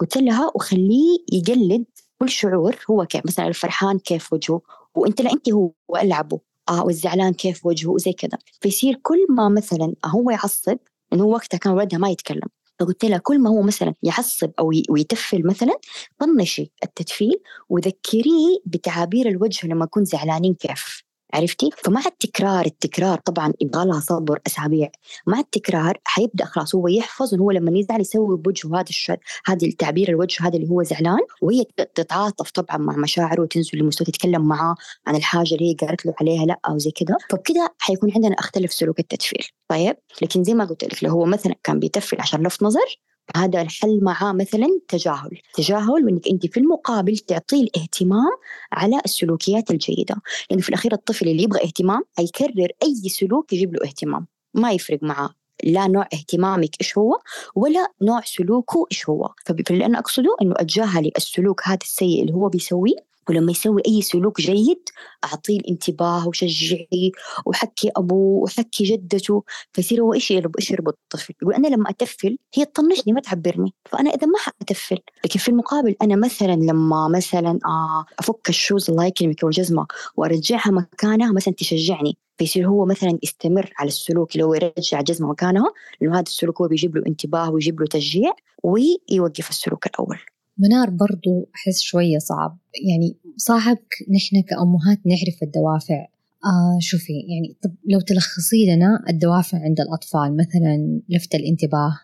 [0.00, 1.84] قلت لها وخليه يقلد
[2.18, 3.26] كل شعور هو كيف.
[3.26, 4.60] مثلا الفرحان كيف وجهه؟
[4.94, 6.40] وأنت لا أنت هو ألعبه.
[6.68, 8.38] آه والزعلان كيف وجهه؟ وزي كذا.
[8.60, 10.78] فيصير كل ما مثلا هو يعصب
[11.12, 12.48] إنه وقتها كان ولدها ما يتكلم.
[12.80, 15.78] فقلت لها كل ما هو مثلا يعصب أو ويتفل مثلا
[16.18, 17.34] طنشي التتفيل
[17.68, 21.02] وذكريه بتعابير الوجه لما يكون زعلانين كيف.
[21.34, 24.90] عرفتي؟ فمع التكرار التكرار طبعا يبغى لها صبر أسابيع.
[25.26, 30.08] مع التكرار حيبدأ خلاص هو يحفظ هو لما يزعل يسوي بوجهه هذا الشد هذا التعبير
[30.08, 31.64] الوجه هذا اللي هو زعلان وهي
[31.94, 34.74] تتعاطف طبعا مع مشاعره وتنزل لمستوى تتكلم معاه
[35.06, 38.72] عن الحاجة اللي هي قالت له عليها لأ أو زي كذا فبكذا حيكون عندنا أختلف
[38.72, 42.62] سلوك التتفيل طيب؟ لكن زي ما قلت لك لو هو مثلا كان بيتفل عشان لفت
[42.62, 42.98] نظر
[43.36, 45.38] هذا الحل معاه مثلا تجاهل.
[45.54, 48.30] تجاهل وإنك أنت في المقابل تعطيه الاهتمام
[48.72, 50.16] على السلوكيات الجيدة.
[50.50, 54.26] لأنه في الأخير الطفل اللي يبغى اهتمام حيكرر أي سلوك يجيب له اهتمام.
[54.54, 55.30] ما يفرق معاه.
[55.64, 57.18] لا نوع اهتمامك إيش هو
[57.54, 59.28] ولا نوع سلوكه إيش هو.
[59.46, 64.40] فاللي أنا أقصده إنه اتجاهلي السلوك هذا السيء اللي هو بيسويه ولما يسوي أي سلوك
[64.40, 64.88] جيد
[65.24, 67.12] أعطيه الانتباه وشجعي
[67.46, 69.44] وحكي أبوه وحكي جدته.
[69.72, 73.74] فيصير هو إيش يربط إيش يربط الطفل؟ يقول أنا لما أتفل هي تطنشني ما تعبرني.
[73.90, 79.04] فأنا إذا ما حأتفل لكن في المقابل أنا مثلا لما مثلا آه، أفك الشوز الله
[79.04, 82.16] يكرمك والجزمة وأرجعها مكانها مثلا تشجعني.
[82.38, 86.68] فيصير هو مثلا يستمر على السلوك اللي هو يرجع جزمة مكانها لأنه هذا السلوك هو
[86.68, 88.32] بيجيب له انتباه ويجيب له تشجيع
[88.62, 90.18] ويوقف السلوك الأول.
[90.58, 92.58] منار برضو أحس شوية صعب.
[92.88, 93.78] يعني صعب
[94.10, 96.06] نحن كأمهات نعرف الدوافع.
[96.44, 102.00] آه شوفي يعني طب لو تلخصي لنا الدوافع عند الأطفال مثلا لفت الانتباه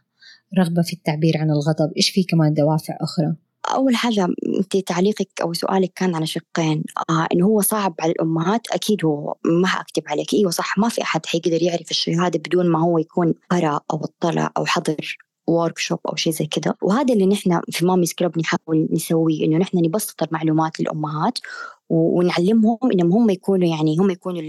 [0.58, 3.34] رغبة في التعبير عن الغضب إيش في كمان دوافع أخرى؟
[3.74, 6.84] أول حاجة أنت تعليقك أو سؤالك كان على شقين.
[7.11, 10.34] آه إنه هو صعب على الأمهات أكيد هو ما أكتب عليك.
[10.34, 14.04] أيوة صح ما في أحد حيقدر يعرف الشيء هذا بدون ما هو يكون قرأ أو
[14.04, 15.18] اطلع أو حضر.
[15.48, 16.74] ورك شوب أو شيء زي كذا.
[16.82, 21.38] وهذا اللي نحن في ماميز كلوب نحاول نسويه إنه نحن نبسط المعلومات للامهات
[21.90, 24.42] ونعلمهم إنهم هم يكونوا يعني هم يكونوا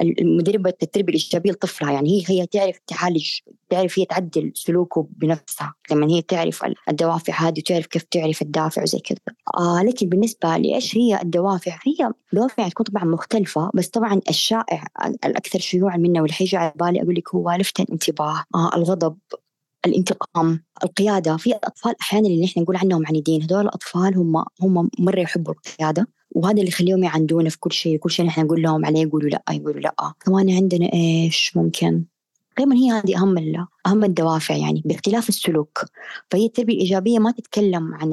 [0.00, 3.38] المدربة التربية الإيجابية لطفلها يعني هي هي تعرف تعالج
[3.70, 5.74] تعرف هي تعدل سلوكه بنفسها.
[5.90, 9.18] لما هي تعرف الدوافع هذه وتعرف كيف تعرف الدافع وزي كذا.
[9.58, 14.84] آه لكن بالنسبة لإيش هي الدوافع؟ هي دوافع تكون طبعا مختلفة بس طبعا الشائع
[15.24, 19.16] الأكثر شيوعا منه واللي حيجي على بالي أقول لك هو لفت الانتباه آه الغضب
[19.86, 21.36] الانتقام القيادة.
[21.36, 26.08] في أطفال أحيانا اللي نحن نقول عنهم عنيدين هذول الأطفال هم هم مرة يحبوا القيادة
[26.30, 27.98] وهذا اللي يخليهم يعندونا في كل شيء.
[27.98, 30.12] كل شيء نحن نقول لهم عليه يقولوا لأ يقولوا لأ.
[30.20, 32.04] كمان عندنا إيش ممكن؟
[32.60, 35.84] غالبا هي هذه أهم أهم الدوافع يعني باختلاف السلوك.
[36.30, 38.12] فهي التربية الإيجابية ما تتكلم عن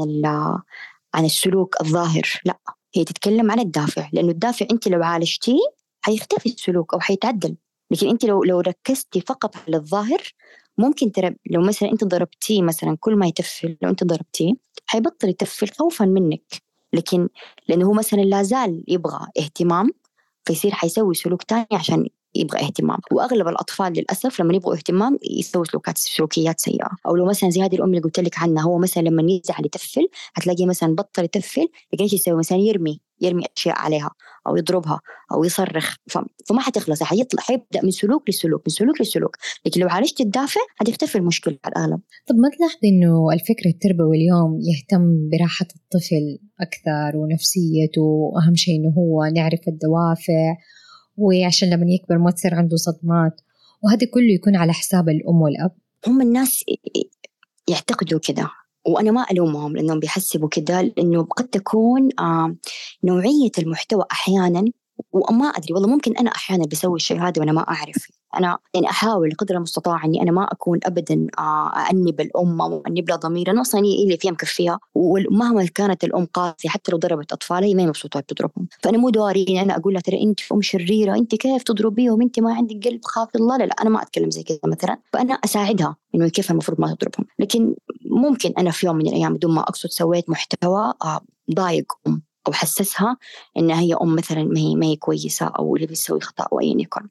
[1.13, 2.59] عن السلوك الظاهر لأ.
[2.95, 5.59] هي تتكلم عن الدافع لأنه الدافع أنت لو عالجتيه
[6.01, 7.55] حيختفي السلوك أو حيتعدل.
[7.91, 10.21] لكن أنت لو لو ركزتي فقط على الظاهر
[10.77, 14.53] ممكن ترى لو مثلا أنت ضربتيه مثلا كل ما يتفل لو أنت ضربتيه
[14.85, 16.41] حيبطل يتفل خوفا منك.
[16.93, 17.29] لكن
[17.69, 19.89] لأنه هو مثلا لا زال يبغى اهتمام
[20.45, 22.99] فيصير حيسوي سلوك تاني عشان يبغى اهتمام.
[23.11, 26.89] وأغلب الأطفال للأسف لما يبغوا اهتمام يسووا سلوكات سلوكيات سيئة.
[27.07, 30.07] أو لو مثلا زي هذه الأم اللي قلت لك عنها هو مثلا لما يزعل يتفل
[30.35, 32.99] هتلاقيه مثلا بطل يتفل لكن إيش يسوي؟ مثلا يرمي.
[33.21, 34.11] يرمي أشياء عليها
[34.47, 34.99] أو يضربها
[35.33, 35.95] أو يصرخ.
[36.47, 39.37] فما حتخلص حيطلع حيبدأ من سلوك لسلوك من سلوك لسلوك.
[39.65, 44.59] لكن لو عالجت الدافع حتختفي المشكلة على الاغلب طب ما تلاحظي إنه الفكر التربوي اليوم
[44.61, 50.55] يهتم براحة الطفل أكثر ونفسيته وأهم شيء إنه هو نعرف الدوافع
[51.17, 53.41] وعشان لما يكبر ما تصير عنده صدمات.
[53.83, 55.71] وهذا كله يكون على حساب الأم والأب.
[56.07, 56.63] هم الناس
[57.69, 58.49] يعتقدوا كذا
[58.87, 62.09] وأنا ما ألومهم لأنهم بيحسبوا كذا لأنه قد تكون
[63.03, 64.65] نوعية المحتوى أحيانا
[65.11, 68.07] وما أدري والله ممكن أنا أحيانا بسوي الشيء هذا وأنا ما أعرف.
[68.37, 73.09] أنا يعني أحاول قدر المستطاع إني أنا ما أكون ابدا آه، انب الام أو انب
[73.09, 73.51] لها ضمير.
[73.51, 74.79] أنا أصلا هي اللي فيها مكفيها.
[74.95, 78.67] ومهما كانت الأم قاسية حتى لو ضربت أطفالها هي ما مبسوطة بتضربهم.
[78.83, 82.39] فأنا مو دوري إني أنا أقول لها ترى أنت أم شريرة أنت كيف تضربيهم؟ أنت
[82.39, 84.97] ما عندك قلب خاف الله لا لا أنا ما أتكلم زي كذا مثلا.
[85.13, 87.27] فأنا أساعدها إنه كيف المفروض ما تضربهم.
[87.39, 91.21] لكن ممكن أنا في يوم من الأيام بدون ما أقصد سويت محتوى آه،
[91.55, 92.24] ضايق أم.
[92.47, 93.17] أو حسسها
[93.57, 96.75] انها هي أم مثلا ما هي ما هي كويسة أو اللي بيسوي خطأ أو ايا
[96.79, 97.07] يكن.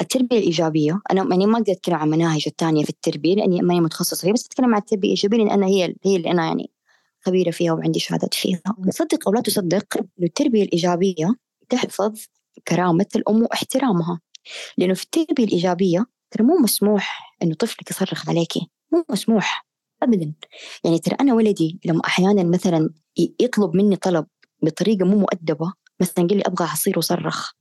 [0.00, 4.20] التربية الإيجابية أنا يعني ما أقدر أتكلم عن المناهج الثانية في التربية لأني ماني متخصصة
[4.22, 6.70] فيها بس أتكلم عن التربية الإيجابية لأن أنا هي هي اللي أنا يعني
[7.20, 8.62] خبيرة فيها وعندي شهادات فيها.
[8.90, 11.34] تصدق أو لا تصدق إنه التربية الإيجابية
[11.68, 12.20] تحفظ
[12.68, 14.20] كرامة الأم واحترامها.
[14.78, 19.66] لأنه في التربية الإيجابية ترى مو مسموح إنه طفلك يصرخ عليكي، مو مسموح
[20.02, 20.32] ابدا.
[20.84, 22.90] يعني ترى أنا ولدي لما أحيانا مثلا
[23.40, 24.26] يطلب مني طلب
[24.62, 27.52] بطريقة مو مؤدبة مثلا قال لي أبغى عصير وصرخ.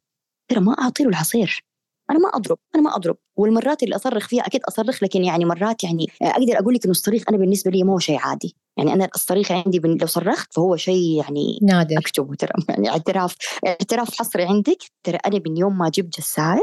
[0.48, 1.66] ترى ما اعطي له العصير.
[2.10, 3.18] أنا ما أضرب أنا ما أضرب.
[3.36, 7.24] والمرات اللي أصرخ فيها أكيد أصرخ لكن يعني مرات يعني أقدر أقول لك إنه الصريخ
[7.30, 8.56] أنا بالنسبة لي ما هو شيء عادي.
[8.78, 11.98] يعني أنا الصريخ عندي لو صرخت فهو شيء يعني نادر.
[11.98, 13.36] اكتبه ترى يعني اعتراف
[13.68, 14.78] اعتراف حصري عندك.
[15.04, 16.62] ترى أنا من يوم ما جبت جسار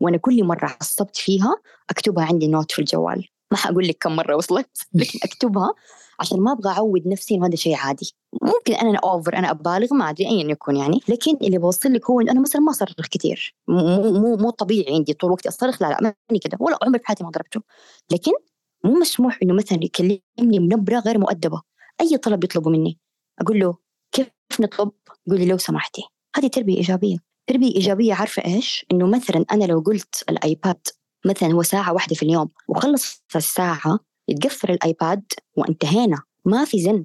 [0.00, 1.54] وأنا كل مرة عصبت فيها
[1.90, 3.28] أكتبها عندي note في الجوال.
[3.70, 5.74] ما لك كم مرة وصلت لكن أكتبها
[6.20, 8.14] عشان ما أبغى أعود نفسي إنه هذا شيء عادي.
[8.42, 11.00] ممكن أنا over أنا أبالغ ما أدري ايا يكن يعني.
[11.08, 14.94] لكن اللي بوصل لك هو إنه أنا مثلا ما أصرخ كثير مو مو مو طبيعي
[14.94, 17.60] عندي طول الوقت أصرخ لا لا ماني كذا ولا عمري في حياتي ما ضربته.
[18.12, 18.32] لكن
[18.84, 21.62] مو مسموح إنه مثلا يكلمني بنبرة غير مؤدبة.
[22.00, 22.98] أي طلب يطلبه مني.
[23.40, 23.76] أقول له
[24.12, 24.90] كيف نطلب؟
[25.26, 26.02] يقول لي لو سمحتي.
[26.36, 27.16] هذه تربية إيجابية.
[27.46, 30.80] تربية إيجابية عارفة إيش؟ إنه مثلا أنا لو قلت الآيباد
[31.26, 35.22] مثلا هو ساعة واحدة في اليوم وخلص الساعة يتقفل الآيباد
[35.56, 36.22] وانتهينا.
[36.44, 37.04] ما في زن.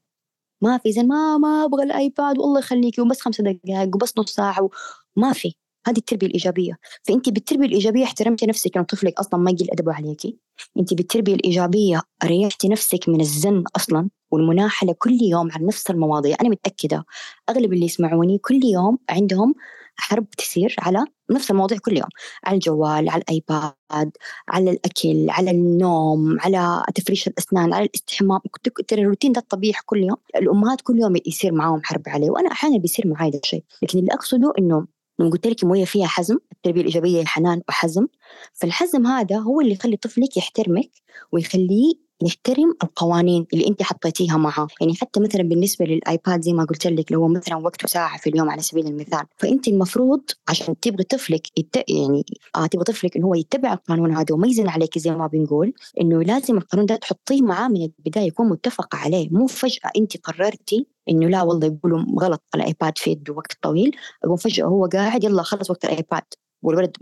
[0.62, 1.08] ما في زن.
[1.08, 4.70] ما ما أبغى الآيباد والله يخليكي وبس خمسة دقائق وبس نص ساعة
[5.16, 5.54] ما في.
[5.88, 6.78] هذه التربية الإيجابية.
[7.04, 10.38] فأنت بالتربية الإيجابية احترمتي نفسك انه طفلك أصلا ما يقل ادبه عليكي.
[10.80, 16.38] أنت بالتربية الإيجابية ريحتي نفسك من الزن أصلا والمناحله كل يوم عن نفس المواضيع.
[16.42, 17.06] أنا متأكدة
[17.50, 19.56] أغلب اللي يسمعوني كل يوم عندهم
[20.02, 22.10] حرب تصير على نفس المواضيع كل يوم
[22.46, 24.12] على الجوال على الآيباد
[24.50, 28.40] على الأكل على النوم على تفريش الأسنان على الاستحمام.
[28.88, 30.18] ترى الروتين ده الطبيعي كل يوم.
[30.36, 33.64] الأمهات كل يوم يصير معاهم حرب عليه وأنا أحيانا بيصير معي هذا الشيء.
[33.84, 34.88] لكن اللي أقصده إنه
[35.20, 38.08] لما قلت لك مويه فيها حزم التربية الإيجابية حنان وحزم
[38.54, 40.90] فالحزم هذا هو اللي يخلي طفلك يحترمك
[41.32, 46.88] ويخليه نحترم القوانين اللي انت حطيتيها معه يعني حتى مثلا بالنسبة للآيباد زي ما قلت
[46.88, 49.24] لك لو مثلا وقته ساعه في اليوم على سبيل المثال.
[49.38, 51.76] فأنت المفروض عشان تبغي طفلك يت...
[51.90, 55.74] يعني آه تبغى طفلك انه هو يتبع القانون هذا وما يزن عليك زي ما بنقول
[56.02, 59.30] إنه لازم القانون ده تحطيه معاه من البداية يكون متفق عليه.
[59.32, 63.92] مو فجأة أنت قررتي إنه لا والله يقولوا غلط الايباد في يده وقت طويل
[64.24, 66.24] اقوم فجأة هو قاعد يلا خلص وقت الآيباد.
[66.64, 66.98] والولد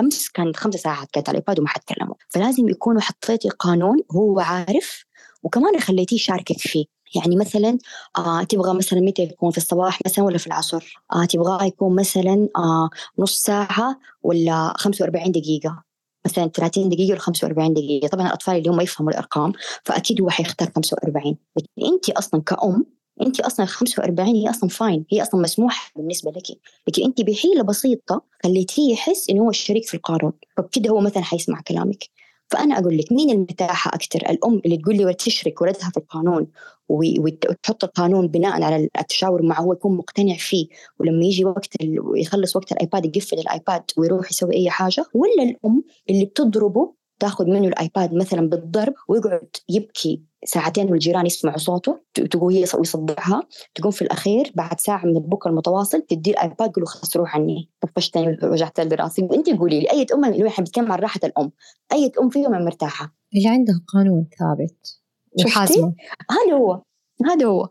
[0.00, 2.14] أمس كان خمس ساعات كانت على الإيباد وما حد كلمه.
[2.28, 5.04] فلازم يكونوا حطيتي قانون هو عارف
[5.42, 6.84] وكمان خليتيه يشاركك فيه.
[7.14, 7.78] يعني مثلا
[8.18, 12.48] آه تبغى مثلا متى يكون؟ في الصباح مثلا ولا في العصر؟ آه تبغاه يكون مثلا
[12.56, 15.84] آه نص ساعة ولا 45 دقيقة؟
[16.26, 19.52] مثلا 30 دقيقة ولا 45 دقيقة؟ طبعا الأطفال اللي هم يفهموا الأرقام
[19.84, 22.86] فأكيد هو حيختار 45 لكن أنت أصلا كأم
[23.22, 26.58] انت أصلا 45 هي أصلا فاين هي أصلا مسموح بالنسبة لك.
[26.88, 30.32] لكن انت بحيلة بسيطة خليتيه يحس إنه هو الشريك في القانون.
[30.56, 32.04] فبكده هو مثلا حيسمع كلامك.
[32.50, 36.46] فأنا أقول لك مين المرتاحه أكثر الأم اللي تقول لي تشرك ولدها في القانون
[36.88, 40.66] وتحط القانون بناء على التشاور معه هو يكون مقتنع فيه.
[40.98, 41.68] ولما يجي وقت
[42.16, 45.04] يخلص وقت الآيباد يقفل الآيباد ويروح يسوي أي حاجة.
[45.14, 52.00] ولا الأم اللي بتضربه تاخذ منه الآيباد مثلا بالضرب ويقعد يبكي ساعتين والجيران يسمعوا صوته
[52.14, 53.42] تقول هي يصدعها
[53.74, 57.70] تقوم في الأخير بعد ساعة من البكاء المتواصل تدي الآيباد تقول خلاص روح عني.
[57.80, 59.22] طفشتني وجعت لي راسي.
[59.22, 61.52] وأنت قولي لي أي أم اللي إحنا بنتكلم عن راحة الأم؟
[61.92, 65.00] أي أم فيهم مرتاحة؟ اللي عنده قانون ثابت.
[65.46, 65.94] وحازمه
[66.30, 66.82] هذا هو
[67.26, 67.68] هذا هو.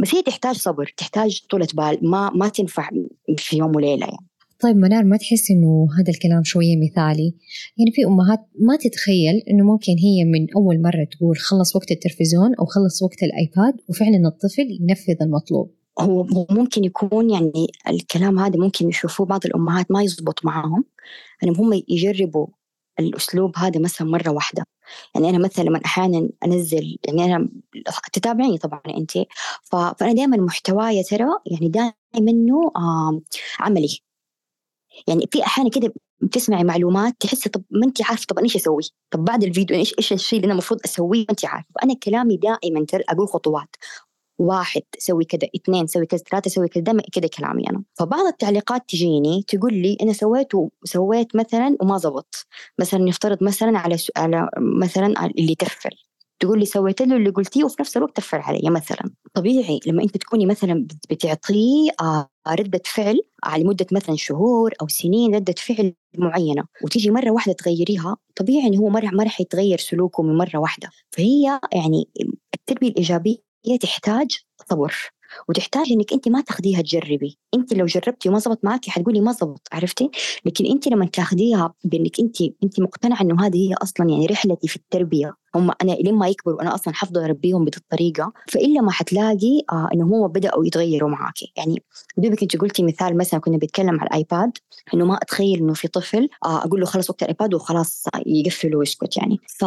[0.00, 2.90] بس هي تحتاج صبر تحتاج طولة بال ما ما تنفع
[3.36, 4.29] في يوم وليلة يعني.
[4.62, 7.34] طيب منار ما تحس إنه هذا الكلام شوية مثالي؟
[7.78, 12.54] يعني في أمهات ما تتخيل إنه ممكن هي من أول مرة تقول خلص وقت التلفزيون
[12.54, 15.74] أو خلص وقت الآيباد وفعلا الطفل ينفذ المطلوب.
[16.00, 20.84] هو ممكن يكون يعني الكلام هذا ممكن يشوفوه بعض الأمهات ما يزبط معاهم.
[21.42, 22.46] يعني هم يجربوا
[23.00, 24.64] الأسلوب هذا مثلا مرة واحدة.
[25.14, 27.48] يعني أنا مثلا لما أحيانا أنزل يعني أنا
[28.12, 29.12] تتابعيني طبعا أنت.
[29.62, 31.92] فأنا دائما محتواي ترى يعني دائما
[32.32, 32.72] منه
[33.60, 34.09] عملي.
[35.06, 38.82] يعني في أحيانا كده بتسمعي معلومات تحسي طب ما انت عارفة طب أنا إيش أسوي؟
[39.10, 42.86] طب بعد الفيديو إيش إيش الشيء اللي أنا المفروض أسويه انت عارفة؟ أنا كلامي دائما
[43.08, 43.76] أقول خطوات.
[44.38, 47.82] واحد سوي كذا اثنين سوي كذا ثلاثة سوي كذا دائما كذا كلامي أنا.
[47.98, 52.46] فبعض التعليقات تجيني تقول لي أنا سويت وسويت مثلا وما زبط.
[52.80, 55.90] مثلا نفترض مثلا على على مثلا اللي تفل
[56.40, 59.10] تقول لي سويت له اللي قلتيه وفي نفس الوقت تفل علي مثلا.
[59.34, 65.34] طبيعي لما أنت تكوني مثلا بتعطيه آه ردة فعل على مدة مثلا شهور أو سنين
[65.34, 70.36] ردة فعل معينة وتيجي مرة واحدة تغيريها طبيعي إنه هو ما راح يتغير سلوكه من
[70.38, 70.90] مرة واحدة.
[71.10, 72.08] فهي يعني
[72.54, 73.36] التربية الإيجابية
[73.80, 74.38] تحتاج
[74.70, 74.94] صبر
[75.48, 77.38] وتحتاج إنك أنت ما تاخذيها تجربي.
[77.54, 80.10] أنت لو جربتي وما زبط معك حتقولي ما زبط عرفتي؟
[80.44, 84.76] لكن أنت لما تاخذيها بإنك انت أنت مقتنعة إنه هذه هي أصلا يعني رحلتي في
[84.76, 85.34] التربية.
[85.54, 90.06] هم أنا لما يكبروا وأنا أصلا حفضل اربيهم بهذه الطريقة فإلا ما حتلاقي آه إنه
[90.06, 91.82] هو بدأوا يتغيروا معك يعني
[92.16, 94.52] دوبك أنت قلتي مثال مثلا كنا بنتكلم على الآيباد
[94.94, 99.16] إنه ما أتخيل إنه في طفل آه أقول له خلص وقت الآيباد وخلاص يقفل ويسكت
[99.16, 99.38] يعني.
[99.58, 99.64] ف...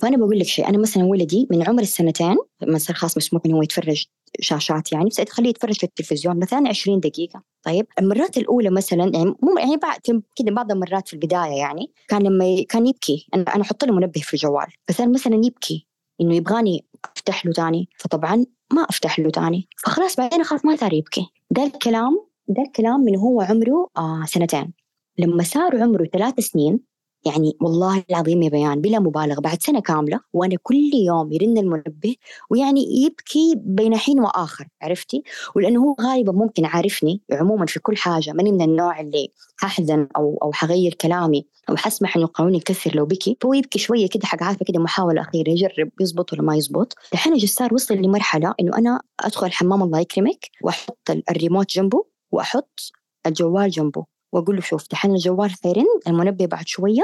[0.00, 3.62] فأنا بقول لك شيء أنا مثلا ولدي من عمر السنتين مثلا خلاص مسموح انه هو
[3.62, 4.06] يتفرج
[4.40, 7.42] شاشات يعني بس تخليه يتفرج في التلفزيون مثلا 20 دقيقة.
[7.62, 10.00] طيب المرات الأولى مثلا يعني مو يعني بعد
[10.36, 14.20] كذا بعض المرات في البداية يعني كان لما كان يبكي أنا أنا أحط له منبه
[14.20, 14.66] في الجوال.
[15.02, 15.86] فصار مثلا يبكي
[16.20, 16.84] إنه يبغاني
[17.16, 21.26] أفتح له ثاني فطبعا ما أفتح له ثاني فخلاص بعدين خلاص ما صار يبكي.
[21.50, 24.72] ده الكلام ده الكلام من هو عمره آه سنتين.
[25.18, 26.80] لما صار عمره ثلاث سنين
[27.24, 32.16] يعني والله العظيم يا بيان بلا مبالغة بعد سنة كاملة وأنا كل يوم يرن المنبه
[32.50, 35.22] ويعني يبكي بين حين وآخر عرفتي؟
[35.56, 40.38] ولأنه هو غالبا ممكن عارفني عموما في كل حاجة ماني من النوع اللي ححزن أو
[40.42, 44.42] أو حغير كلامي أو حسمح إنه قانوني يكسر لو بكي فهو يبكي شوية كده حق
[44.42, 46.94] عارفة كده محاولة أخيرة يجرب يزبط ولا ما يزبط.
[47.12, 50.98] الحين جسار وصل لمرحلة إنه أنا أدخل الحمام الله يكرمك وأحط
[51.30, 52.80] الريموت جنبه وأحط
[53.26, 54.11] الجوال جنبه.
[54.32, 57.02] وأقول له شوف دحين الجوال حيرن المنبه بعد شوية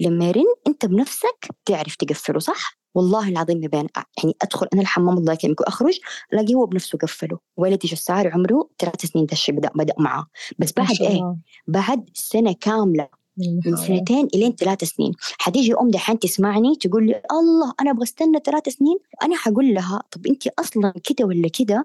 [0.00, 3.86] لما يرن أنت بنفسك تعرف تقفله صح؟ والله العظيم ما بين
[4.22, 5.98] يعني أدخل أنا الحمام الله يكرمك واخرج
[6.32, 10.26] ألاقيه هو بنفسه قفله ولدي جسار عمره ثلاث سنين ده الشيء بدأ بدأ معاه
[10.58, 15.12] بس بعد إيه؟ بعد سنة كاملة من سنتين إلين ثلاث سنين.
[15.38, 20.02] حتيجي أم دحين تسمعني تقول لي الله أنا أبغى أستنى ثلاث سنين؟ أنا حقول لها
[20.10, 21.84] طب أنت أصلا كده ولا كده؟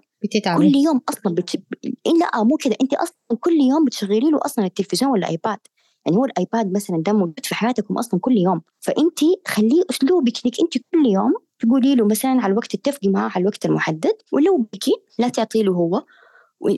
[0.58, 1.62] كل يوم أصلا بت...
[2.06, 2.76] لا مو كده.
[2.82, 5.58] أنت أصلا كل يوم بتشغلي له أصلا التلفزيون ولا ايباد
[6.06, 8.60] يعني هو الايباد مثلا ده موجود في حياتكم أصلا كل يوم.
[8.80, 13.42] فأنت خليه أسلوبك إنك أنت كل يوم تقولي له مثلا على الوقت اتفقي معاه على
[13.42, 16.04] الوقت المحدد ولو بكي لا تعطي له هو.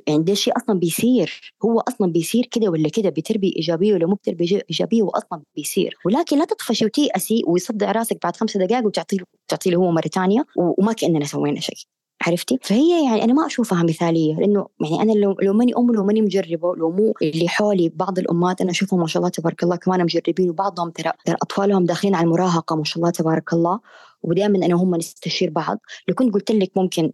[0.07, 4.15] يعني ده شيء أصلا بيصير هو أصلا بيصير كده ولا كده؟ بتربيه إيجابية ولا مو
[4.15, 9.17] بتربيه إيجابية؟ هو أصلا بيصير ولكن لا تطفشي وتيأسي ويصدع راسك بعد خمسة دقائق وتعطي
[9.17, 11.77] له تعطي له هو مرة ثانية وما كأننا سوينا شيء.
[12.27, 14.35] عرفتي؟ فهي يعني أنا ما أشوفها مثالية.
[14.35, 18.19] لأنه يعني أنا لو لو ماني أم لو ماني مجربة لو مو اللي حولي بعض
[18.19, 22.15] الأمهات أنا أشوفهم ما شاء الله تبارك الله كمان مجربين وبعضهم ترى ترى أطفالهم داخلين
[22.15, 23.81] على المراهقة ما شاء الله تبارك الله.
[24.23, 25.79] ودائما أنا وهم نستشير بعض.
[26.09, 27.13] لو كنت قلت لك ممكن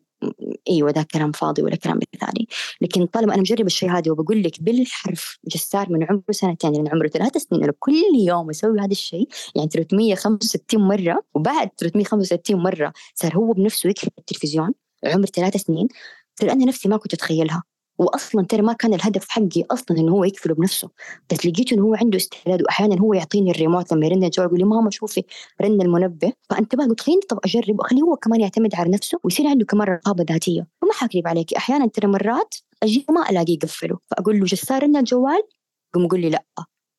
[0.68, 2.46] أيوه ده كلام فاضي ولا كلام مثالي
[2.80, 7.08] لكن طالما أنا مجرب الشيء هذا وبقول لك بالحرف جسار من عمره سنتين من عمره
[7.08, 13.36] ثلاث سنين أنا كل يوم أسوي هذا الشيء يعني 365 مرة وبعد 365 مرة صار
[13.36, 15.88] هو بنفسه يكفي التلفزيون عمر ثلاث سنين
[16.36, 17.62] ترى أنا نفسي ما كنت أتخيلها.
[17.98, 20.90] واصلا ترى ما كان الهدف حقي أصلا إنه هو يقفله بنفسه.
[21.32, 24.64] بس لقيته إنه هو عنده استعداد واحيانا هو يعطيني الريموت لما يرن الجوال يقول لي
[24.64, 25.24] ماما شوفي
[25.62, 26.32] رن المنبه.
[26.50, 30.24] فانتبه قلت خليني طب أجرب وخليه هو كمان يعتمد على نفسه ويصير عنده كمان رقابة
[30.30, 30.66] ذاتية.
[30.82, 33.98] وما حكذب عليك أحيانا ترى مرات أجي ما ألاقيه يقفله.
[34.10, 35.42] فأقول له جسار رن الجوال؟
[35.94, 36.44] يقوم يقول لي لأ.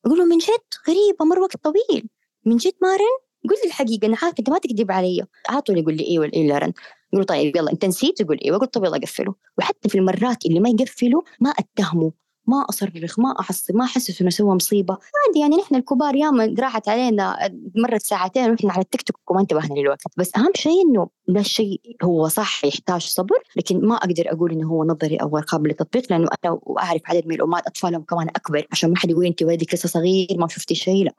[0.06, 2.08] أقول له من جد؟ غريبة مر وقت طويل.
[2.46, 5.26] من جد ما رن؟ قل لي الحقيقة أنا عارفه أنت ما تكذب علي.
[5.48, 6.72] على طول يقول لي إيوه إلا رن.
[7.12, 10.60] يقول طيب يلا انت نسيت؟ يقول أيوه قلت طيب يلا قفله وحتى في المرات اللي
[10.60, 12.12] ما يقفله ما اتهمه
[12.46, 14.94] ما أصرخ ما اعصب ما احسس إنه سوى مصيبة.
[14.94, 19.74] عادي يعني نحن الكبار ياما راحت علينا مرت ساعتين ونحن على التيك توك وما انتبهنا
[19.74, 20.02] للوقت.
[20.16, 24.68] بس أهم شيء إنه ده الشيء هو صح يحتاج صبر لكن ما أقدر أقول إنه
[24.68, 28.66] هو نظري أو قابل للتطبيق لأنه أنا واعرف عدد من الأمهات أطفالهم كمان أكبر.
[28.72, 31.14] عشان ما حد يقول انت ولدك لسه صغير ما شفتي شيء لا.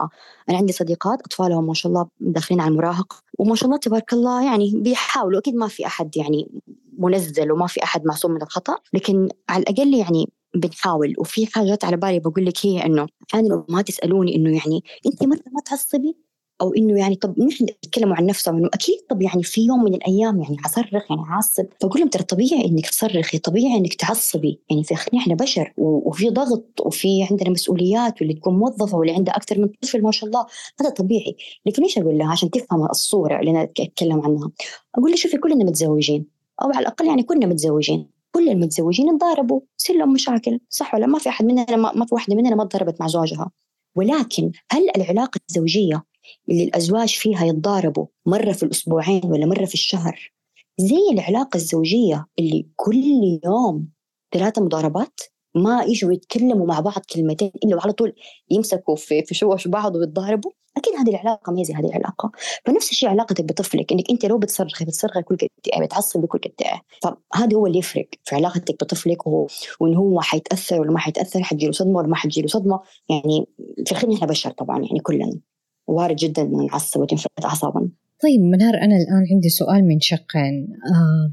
[0.49, 4.45] أنا عندي صديقات أطفالهم ما شاء الله داخلين على المراهقه وما شاء الله تبارك الله
[4.45, 5.39] يعني بيحاولوا.
[5.39, 6.61] أكيد ما في أحد يعني
[6.97, 11.97] منزل وما في أحد معصوم من الخطأ لكن على الأقل يعني بنحاول وفي حاجات على
[11.97, 16.15] بالي بقول لك هي إنه أحيانا الامهات يسالوني إنه يعني أنت مثلا ما تعصبي
[16.61, 19.93] أو إنه يعني طب نحن نتكلموا عن نفسهم إنه أكيد طب يعني في يوم من
[19.93, 24.61] الأيام يعني حصرخ يعني عاصب فاقول لهم ترى طبيعي إنك تصرخي طبيعي إنك تعصبي.
[24.69, 29.59] يعني في إحنا بشر وفي ضغط وفي عندنا مسؤوليات واللي تكون موظفة واللي عندها أكثر
[29.59, 30.45] من طفل ما شاء الله.
[30.81, 31.35] هذا طبيعي.
[31.65, 34.51] لكن إيش أقول لها عشان تفهم الصورة اللي أنا أتكلم عنها؟
[34.95, 36.25] أقول لها شوفي كلنا متزوجين
[36.61, 38.20] أو على الأقل يعني كنا متزوجين.
[38.31, 42.15] كل المتزوجين تضاربوا يصير لهم مشاكل صح ولا ما في أحد مننا ما, ما في
[42.15, 43.51] واحدة مننا ما تضربت مع زوجها؟
[43.95, 46.03] ولكن هل العلاقة الزوجية
[46.49, 50.31] اللي الأزواج فيها يتضاربوا مرة في الأسبوعين ولا مرة في الشهر
[50.77, 53.03] زي العلاقة الزوجية اللي كل
[53.45, 53.87] يوم
[54.33, 55.19] ثلاثة مضاربات؟
[55.55, 58.13] ما يجوا يتكلموا مع بعض كلمتين إلا وعلى طول
[58.49, 60.51] يمسكوا في في شوش بعض ويتضاربوا.
[60.77, 62.31] أكيد هذه العلاقة ما هذه العلاقة.
[62.65, 66.51] فنفس الشيء علاقتك بطفلك إنك أنت لو بتصرخي بتصرخي كل قد إيه بتعصبي كل قد
[66.61, 66.81] إيه.
[67.01, 69.47] فهذا هو اللي يفرق في علاقتك بطفلك وهو
[69.79, 72.79] وإن هو حيتأثر ولا ما حيتأثر حتجيله صدمة ولا ما حتجيله صدمة.
[73.09, 73.47] يعني
[73.85, 75.39] في الخدمه إحنا بشر طبعا يعني كلنا.
[75.87, 77.89] وارد جدا نعصب وتنفلت اعصابنا
[78.23, 81.31] طيب منار أنا الآن عندي سؤال من شقين آه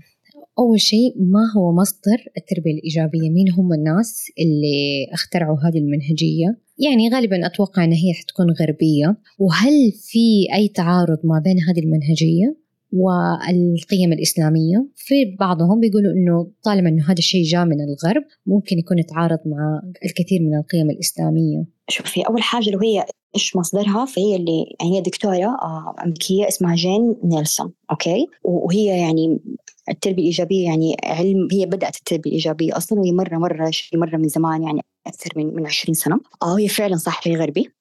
[0.58, 7.10] أول شيء ما هو مصدر التربية الإيجابية؟ مين هم الناس اللي اخترعوا هذه المنهجية؟ يعني
[7.14, 9.16] غالبا أتوقع أن هي حتكون غربية.
[9.38, 12.56] وهل في أي تعارض ما بين هذه المنهجية
[12.92, 18.98] والقيم الإسلامية؟ في بعضهم بيقولوا أنه طالما أنه هذا الشيء جاء من الغرب ممكن يكون
[18.98, 21.64] يتعارض مع الكثير من القيم الإسلامية.
[21.88, 26.74] شوفي أول حاجة لو هي إيش مصدرها؟ فهي اللي يعني هي دكتورة آه، أمريكية اسمها
[26.74, 29.40] جين نيلسون okay؟ وهي يعني
[29.90, 34.28] التربية الإيجابية يعني علم هي بدأت التربية الإيجابية أصلا وهي مرة مرة شيء مرة من
[34.28, 36.20] زمان يعني أكثر من من 20 سنة.
[36.42, 37.72] آه هي فعلا صح شيء غربي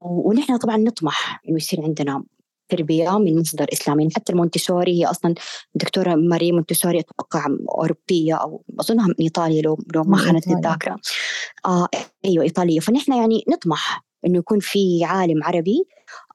[0.00, 2.24] ونحن طبعا نطمح إنه يصير عندنا
[2.68, 4.02] تربية من مصدر إسلامي.
[4.02, 5.34] يعني حتى المونتسوري هي أصلا
[5.74, 10.96] دكتورة ماري مونتسوري أتوقع أوروبية أو أظنها من إيطاليا لو لو ما خانتني الذاكرة.
[11.66, 11.88] آه
[12.24, 12.80] أيوة إيطالية.
[12.80, 15.84] فنحن يعني نطمح إنه يكون في عالم عربي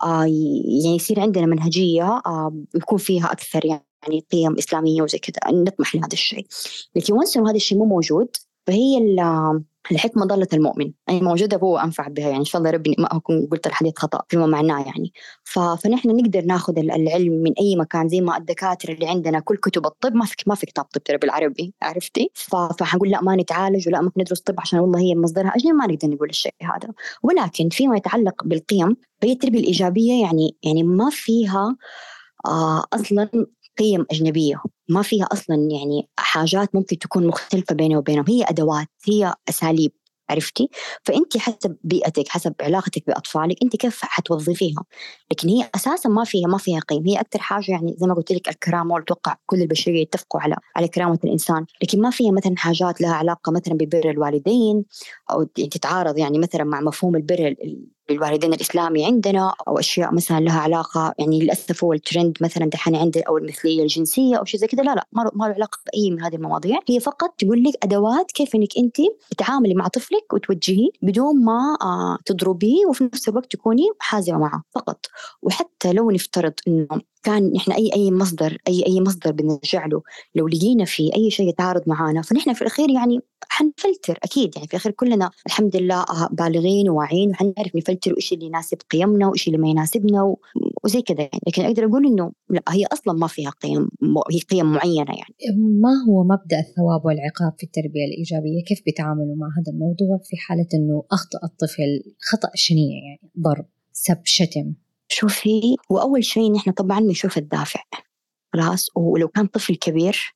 [0.04, 5.52] آه يعني يصير عندنا منهجية آه يكون فيها أكثر يعني قيم إسلامية وزي كذا.
[5.54, 6.48] نطمح لهذا الشيء.
[6.96, 8.28] لكن وانس هذا الشيء مو موجود
[8.68, 8.98] فهي
[9.92, 10.92] الحكمة ضلة المؤمن.
[11.10, 12.26] أي موجودة هو أنفع بها.
[12.26, 15.14] يعني إن شاء الله ربي ما أكون قلت الحديث خطأ فيما معناه يعني.
[15.44, 20.16] فنحن نقدر ناخذ العلم من أي مكان زي ما الدكاترة اللي عندنا كل كتب الطب
[20.16, 22.32] ما في ما في كتاب طب ترى بالعربي عرفتي؟
[22.80, 25.50] فحنقول لا ما نتعالج ولا ما ندرس طب عشان والله هي مصدرها.
[25.56, 26.94] أجنبي ما نقدر نقول الشيء هذا.
[27.24, 31.76] ولكن فيما يتعلق بالقيم فهي التربية الإيجابية يعني يعني ما فيها
[32.48, 33.30] آه أصلا
[33.80, 34.62] قيم أجنبية.
[34.90, 38.26] ما فيها أصلا يعني حاجات ممكن تكون مختلفة بينه وبينهم.
[38.28, 39.92] هي أدوات هي أساليب
[40.30, 40.70] عرفتي؟
[41.04, 44.84] فأنت حسب بيئتك حسب علاقتك بأطفالك أنت كيف حتوظفيها
[45.32, 47.04] لكن هي أساسا ما فيها ما فيها قيم.
[47.08, 50.88] هي أكثر حاجة يعني زي ما قلت لك الكرامة وأتوقع كل البشرية يتفقوا على على
[50.88, 51.66] كرامة الإنسان.
[51.84, 54.86] لكن ما فيها مثلا حاجات لها علاقة مثلا ببر الوالدين
[55.32, 57.56] أو تتعارض يعني مثلا مع مفهوم البر
[58.10, 63.24] بالوالدين الإسلامي عندنا أو أشياء مثلا لها علاقة يعني للأسف هو الترند مثلا دحين عندنا
[63.28, 66.36] أو المثلية الجنسية أو شيء زي كذا لا لا ما له علاقة بأي من هذه
[66.36, 66.80] المواضيع.
[66.90, 68.98] هي فقط تقول لك أدوات كيف إنك أنت
[69.30, 75.06] تتعاملي مع طفلك وتوجهيه بدون ما آه تضربيه وفي نفس الوقت تكوني حازمة معه فقط.
[75.42, 76.88] وحتى لو نفترض إنه
[77.24, 80.02] كان نحن اي أي مصدر اي أي مصدر بنرجع له
[80.36, 84.56] لو لقينا فيه أي شيء يتعارض معانا فنحن في الأخير يعني حنفلتر أكيد.
[84.56, 89.28] يعني في الأخير كلنا الحمد لله آه، بالغين وواعيين وحنعرف نفلتر وإيش اللي يناسب قيمنا
[89.28, 90.36] وإيش اللي ما يناسبنا
[90.84, 91.40] وزي كذا يعني.
[91.48, 93.90] لكن أقدر أقول إنه لا هي أصلا ما فيها قيم
[94.32, 95.58] هي قيم معينة يعني.
[95.82, 100.68] ما هو مبدأ الثواب والعقاب في التربية الإيجابية؟ كيف بيتعاملوا مع هذا الموضوع في حالة
[100.74, 104.74] إنه أخطأ الطفل خطأ شنيع يعني ضرب سب شتم؟
[105.10, 107.84] شوفي وأول شيء نحن طبعا بنشوف الدافع
[108.54, 110.36] خلاص؟ ولو كان طفل كبير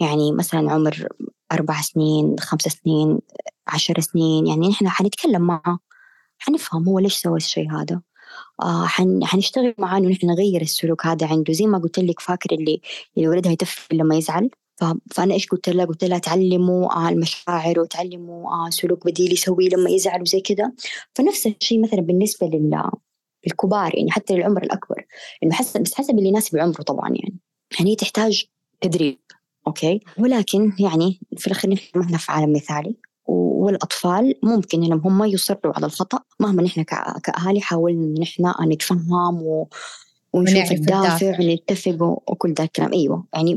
[0.00, 1.08] يعني مثلا عمر
[1.52, 3.18] أربع سنين خمس سنين
[3.68, 5.78] عشر سنين يعني نحن حنتكلم معه
[6.38, 8.02] حنفهم هو ليش سوى الشيء هذا.
[8.62, 12.54] آه حن حنشتغل معاه إنه نحن نغير السلوك هذا عنده زي ما قلت لك فاكر
[12.54, 12.80] اللي
[13.16, 14.50] اللي ولدها يتفل لما يزعل؟
[15.10, 19.90] فأنا إيش قلت لها؟ قلت لها تعلموا آه المشاعر وتعلموا آه سلوك بديل يسويه لما
[19.90, 20.72] يزعل وزي كذا.
[21.14, 22.90] فنفس الشيء مثلا بالنسبة لل
[23.46, 25.06] الكبار يعني حتى للعمر الأكبر.
[25.42, 27.38] إنه حسب بس حسب اللي يناسب عمره طبعا يعني.
[27.78, 28.44] يعني هي تحتاج
[28.80, 29.18] تدريب
[29.66, 35.24] أوكي؟ ولكن يعني في الأخير نحن ما إحنا في عالم مثالي والأطفال ممكن إنهم هم
[35.24, 36.82] يصروا على الخطأ مهما نحن
[37.22, 39.68] كأهالي حاولنا نحن نتفهم و
[40.32, 42.92] ونشوف الدافع ونتفق وكل ذا الكلام.
[42.92, 43.26] أيوه.
[43.34, 43.56] يعني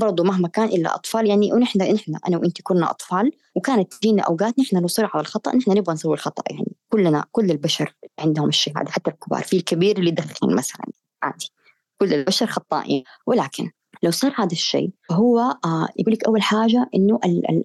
[0.00, 4.58] برضو مهما كان إلا أطفال يعني ونحن نحن أنا وإنت كنا أطفال وكانت تجينا أوقات
[4.58, 6.42] نحن نصر على الخطأ نحن نبغى نسوي الخطأ.
[6.50, 10.84] يعني كلنا كل البشر عندهم الشيء هذا حتى الكبار في الكبير اللي يدخن مثلا
[11.22, 11.50] عادي.
[11.98, 13.04] كل البشر خطائين.
[13.26, 13.70] ولكن
[14.02, 17.20] لو صار هذا الشيء فهو آه يقول لك أول حاجة إنه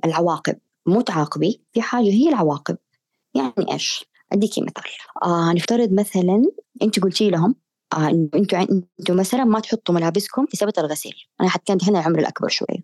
[0.06, 0.56] العواقب.
[0.86, 2.78] مو تعاقبي في حاجة هي العواقب.
[3.36, 4.84] يعني إيش؟ أديكي مثال.
[5.24, 6.44] آه نفترض مثلا
[6.82, 7.56] أنت قلتي لهم
[7.94, 8.60] آه إنتوا
[9.00, 11.14] إنتوا مثلا ما تحطوا ملابسكم في سبت الغسيل.
[11.42, 12.84] أنا حتكلم هنا العمر الأكبر شوية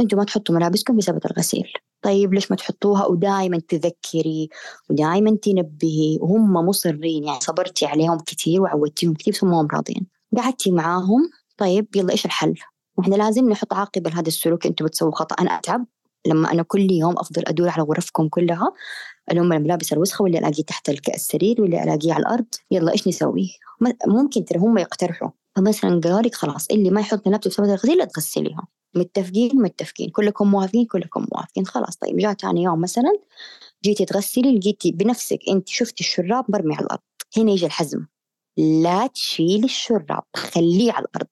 [0.00, 1.72] إنتوا ما تحطوا ملابسكم في سبت الغسيل.
[2.02, 4.48] طيب ليش ما تحطوها؟ ودائما تذكري
[4.90, 6.18] ودائما تنبهي.
[6.20, 11.30] وهم مصرين يعني صبرتي عليهم كثير وعودتيهم كثير بس هم راضيين قعدتي معاهم.
[11.56, 12.54] طيب يلا إيش الحل؟
[13.00, 14.66] إحنا لازم نحط عاقبة لهذا السلوك.
[14.66, 15.36] إنتوا بتسووا خطأ.
[15.42, 15.86] أنا أتعب
[16.26, 18.72] لما أنا كل يوم أفضل أدور على غرفكم كلها.
[19.32, 22.46] الام الملابس الوسخة واللي الاقيه تحت السرير واللي الاقيه على الأرض.
[22.70, 23.50] يلا إيش نسوي؟
[24.06, 25.30] ممكن ترى هم يقترحوا.
[25.56, 30.10] فمثلا قالوا لك خلاص اللي ما يحط ملابسه في الغسيل لا تغسليها متفقين؟ متفقين.
[30.10, 31.66] كلكم موافقين؟ كلكم موافقين.
[31.66, 33.12] خلاص طيب جاء ثاني يوم مثلا
[33.84, 37.00] جيتي تغسلي لقيتي بنفسك أنت شفتي الشراب مرمي على الأرض.
[37.36, 38.06] هنا يجي الحزم.
[38.56, 41.28] لا تشيلي الشراب خليه على الأرض.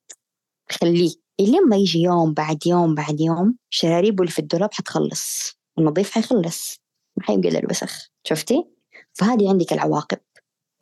[0.71, 1.15] خليه.
[1.41, 5.55] لما يجي يوم بعد يوم بعد يوم شراريبه اللي في الدولاب حتخلص.
[5.79, 6.81] النظيف حيخلص.
[7.19, 8.65] ما حيبقى الوسخ شفتي؟
[9.13, 10.19] فهذه عندك العواقب.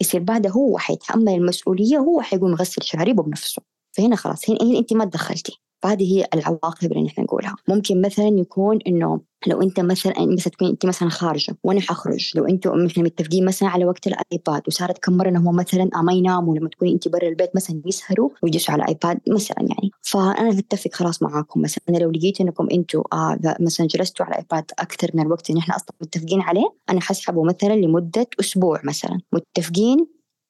[0.01, 3.62] يصير بعدها هو حيتحمل المسؤولية وهو حيقوم يغسل شراريبه بنفسه.
[3.97, 5.61] فهنا خلاص هنا أنت ما تدخلتي.
[5.83, 7.57] فهذه هي العواقب اللي نحن نقولها.
[7.68, 12.45] ممكن مثلا يكون إنه لو أنت مثلا مثلا تكون أنت مثلا خارجة وأنا حخرج لو
[12.45, 16.68] أنتم إحنا متفقين مثلا على وقت الآيباد وصارت كم مرة انهم مثلا ما يناموا لما
[16.68, 19.91] تكوني أنت برا البيت مثلا يسهروا ويجلسوا على الآيباد مثلا يعني.
[20.03, 21.62] فأنا اتفق خلاص معاكم.
[21.62, 25.61] مثلا أنا لو لقيت إنكم أنتم آه مثلا جلستوا على الآيباد أكثر من الوقت اللي
[25.61, 29.20] إحنا أصلا متفقين عليه أنا حسحبه مثلا لمدة أسبوع مثلا.
[29.33, 30.07] متفقين؟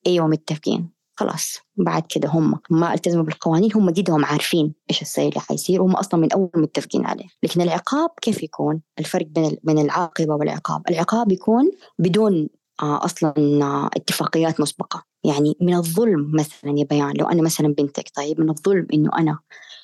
[0.07, 0.96] أيوه متفقين.
[1.17, 5.97] خلاص بعد كده هم ما التزموا بالقوانين هم جدهم عارفين إيش السيء اللي حيصير وهم
[5.97, 7.27] أصلا من أول متفقين عليه.
[7.43, 10.83] لكن العقاب كيف يكون؟ الفرق بين بين العاقبة والعقاب.
[10.91, 12.49] العقاب يكون بدون
[12.83, 15.05] آه أصلا آه اتفاقيات مسبقة.
[15.25, 19.39] يعني من الظلم مثلا يا بيان لو أنا مثلا بنتك طيب من الظلم إنه أنا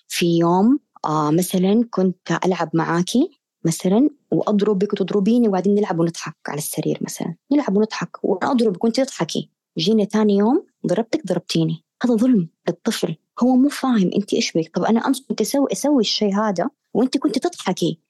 [0.09, 3.31] في يوم آه مثلا كنت ألعب معاكي
[3.65, 7.35] مثلا وأضربك وتضربيني وبعدين نلعب ونضحك على السرير مثلا.
[7.53, 9.51] نلعب ونضحك وأنا أضربك وأنت تضحكي.
[9.79, 11.85] جينا ثاني يوم ضربتك ضربتيني.
[12.03, 13.17] هذا ظلم للطفل.
[13.43, 14.77] هو مو فاهم انت إيش بك.
[14.77, 18.01] طب أنا أمس كنت أسوي أسوي الشيء هذا وأنت كنت تضحكي.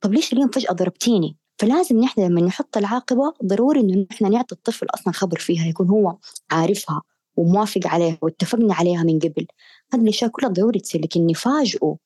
[0.00, 4.86] طب ليش اليوم فجأة ضربتيني؟ فلازم نحن لما نحط العاقبة ضروري إنه نحن نعطي الطفل
[4.94, 6.16] أصلا خبر فيها يكون هو
[6.50, 7.02] عارفها
[7.36, 9.46] وموافق عليها واتفقنا عليها من قبل.
[9.94, 11.96] هذه الأشياء كلها ضروري تصير لكن نفاجئه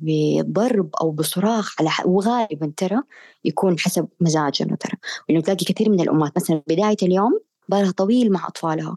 [0.00, 3.02] بضرب أو بصراخ على وغالبا ترى
[3.44, 4.92] يكون حسب مزاجنا ترى.
[5.28, 8.96] لأنه تلاقي كثير من الأمهات مثلا بداية اليوم بالها طويل مع أطفالها.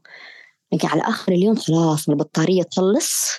[0.73, 3.31] لكن على آخر اليوم خلاص البطارية تخلص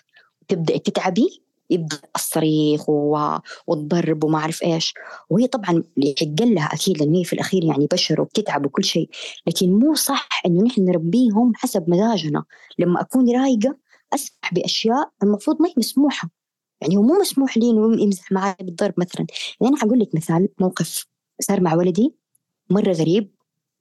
[0.49, 2.89] تبدا تتعبي يبدأ الصريخ
[3.68, 4.95] والضرب وما أعرف إيش.
[5.30, 9.09] وهي طبعا يحق لها أكيد لأن هي في الأخير يعني بشر وبتتعب وكل شيء
[9.47, 12.45] لكن مو صح إنه نحن نربيهم حسب مزاجنا.
[12.78, 13.76] لما أكون رايقة
[14.14, 16.30] أسمح بأشياء المفروض ما هي مسموحة.
[16.80, 19.26] يعني هو مو مسموح لي إنه يمزح معي بالضرب مثلا.
[19.61, 21.07] يعني أنا حقول لك مثال موقف
[21.41, 22.14] صار مع ولدي
[22.70, 23.35] مرة غريب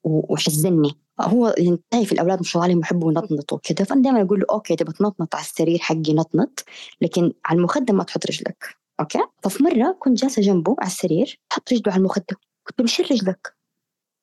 [0.04, 4.76] وحزني هو يعني في الأولاد الله عليهم يحبوا ينطنطوا كذا فأنا دائما أقول له okay
[4.76, 6.64] تبغى تنطنط على السرير حقي نطنط
[7.02, 11.74] لكن على المخدة ما تحط رجلك okay؟ ففي مرة كنت جالسة جنبه على السرير حط
[11.74, 12.38] رجله على المخدة
[12.68, 13.56] قلت له شيل رجلك.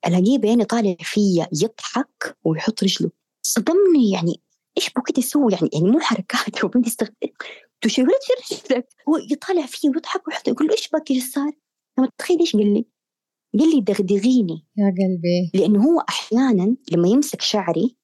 [0.07, 3.11] ألاقيه بيني طالع فيا يضحك ويحط رجله.
[3.43, 4.41] صدمني يعني
[4.79, 7.07] إيش بو كده يسوي؟ يعني يعني مو حركات هو استغ...
[7.81, 8.07] تشيل
[8.51, 11.53] تشيل هو يطالع فيه ويضحك ويحط يقول له إيش بك إيش صار؟
[12.19, 12.87] تخيل إيش قال لي؟
[13.59, 14.67] قال لي دغدغيني.
[14.77, 15.51] يا قلبي.
[15.55, 17.97] لأنه هو أحيانا لما يمسك شعري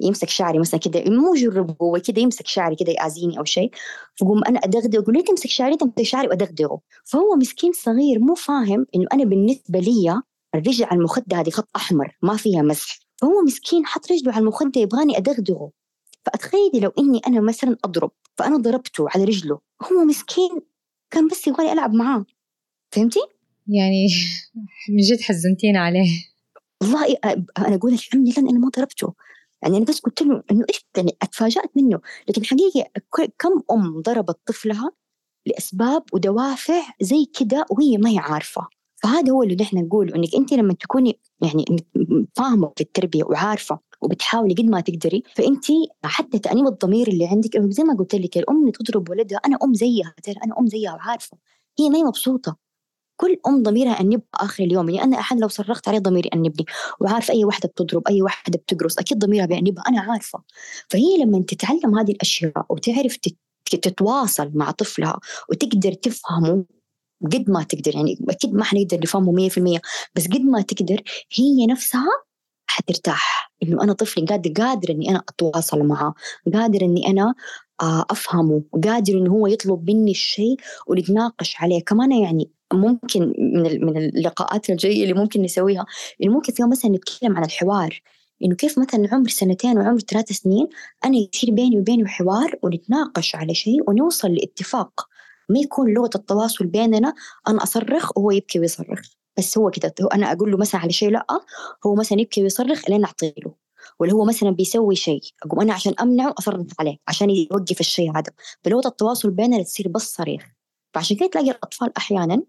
[0.00, 3.70] يمسك شعري مثلا كده مو جرب هو كده يمسك شعري كده يأذيني أو شيء
[4.20, 6.80] فقوم أنا أدغدغ أقول ليه تمسك شعري تمسك شعري وأدغدغه.
[7.04, 10.22] فهو مسكين صغير مو فاهم إنه أنا بالنسبة لي
[10.54, 12.98] الرجل على المخدة هذه خط أحمر ما فيها مسح.
[13.20, 15.70] فهو مسكين حط رجله على المخدة يبغاني أدغدغه.
[16.26, 19.60] فأتخيلي لو إني أنا مثلا أضرب فأنا ضربته على رجله
[19.92, 20.60] هو مسكين
[21.10, 22.24] كان بس يبغاني ألعب معاه.
[22.92, 23.20] فهمتي؟
[23.66, 24.06] يعني
[24.90, 26.08] من جد حزنتينا عليه.
[26.82, 27.16] والله
[27.58, 29.14] أنا أقول الحمد لله أنا ما ضربته.
[29.62, 32.00] يعني أنا بس قلت له إنه إيش يعني أتفاجأت منه.
[32.28, 32.90] لكن حقيقة
[33.38, 34.90] كم أم ضربت طفلها
[35.46, 38.68] لأسباب ودوافع زي كده وهي ما هي عارفة.
[39.02, 41.64] فهذا هو اللي نحن نقوله إنك أنت لما تكوني يعني
[42.36, 45.64] فاهمة في التربية وعارفة وبتحاولي قد ما تقدري فأنت
[46.04, 49.74] حتى تأنيب الضمير اللي عندك زي ما قلت لك الأم اللي تضرب ولدها أنا أم
[49.74, 51.38] زيها ترى أنا أم زيها وعارفة.
[51.80, 52.56] هي ما هي مبسوطة.
[53.16, 56.66] كل أم ضميرها انبها آخر اليوم يعني أنا أحد لو صرخت عليه ضميري انبني
[57.00, 60.42] وعارفة أي واحدة بتضرب أي واحدة بتقرص أكيد ضميرها بيأنبها أنا عارفة.
[60.88, 63.16] فهي لما تتعلم هذه الأشياء وتعرف
[63.70, 66.64] تتواصل مع طفلها وتقدر تفهمه
[67.32, 69.80] قد ما تقدر يعني أكيد ما حنقدر نفهمه 100%
[70.14, 71.02] بس قد ما تقدر
[71.32, 72.08] هي نفسها
[72.66, 73.52] حترتاح.
[73.62, 76.14] إنه أنا طفلي قادر قادر إني أنا أتواصل معه
[76.54, 77.34] قادر إني أنا
[77.82, 80.56] آه، أفهمه قادر إنه هو يطلب مني الشيء
[80.86, 81.84] ونتناقش عليه.
[81.84, 85.86] كمان يعني ممكن من من اللقاءات الجاية اللي ممكن نسويها.
[86.22, 88.00] إنه ممكن في يوم مثلا نتكلم عن الحوار.
[88.44, 90.68] إنه كيف مثلا عمر سنتين وعمر ثلاث سنين
[91.04, 95.08] أنا يصير بيني وبينه حوار ونتناقش على شيء ونوصل لاتفاق.
[95.48, 97.14] ما يكون لغة التواصل بيننا
[97.48, 99.00] أنا أصرخ وهو يبكي ويصرخ.
[99.38, 101.26] بس هو كده أنا أقول له مثلا على شيء لأ
[101.86, 103.54] هو مثلا يبكي ويصرخ لين اعطي له.
[104.00, 108.32] ولا هو مثلا بيسوي شيء أقوم أنا عشان أمنعه أصرخ عليه عشان يوقف الشيء هذا.
[108.64, 110.42] فلغه التواصل بيننا تصير بس صريخ.
[110.94, 112.42] فعشان كده تلاقي الأطفال أحيانا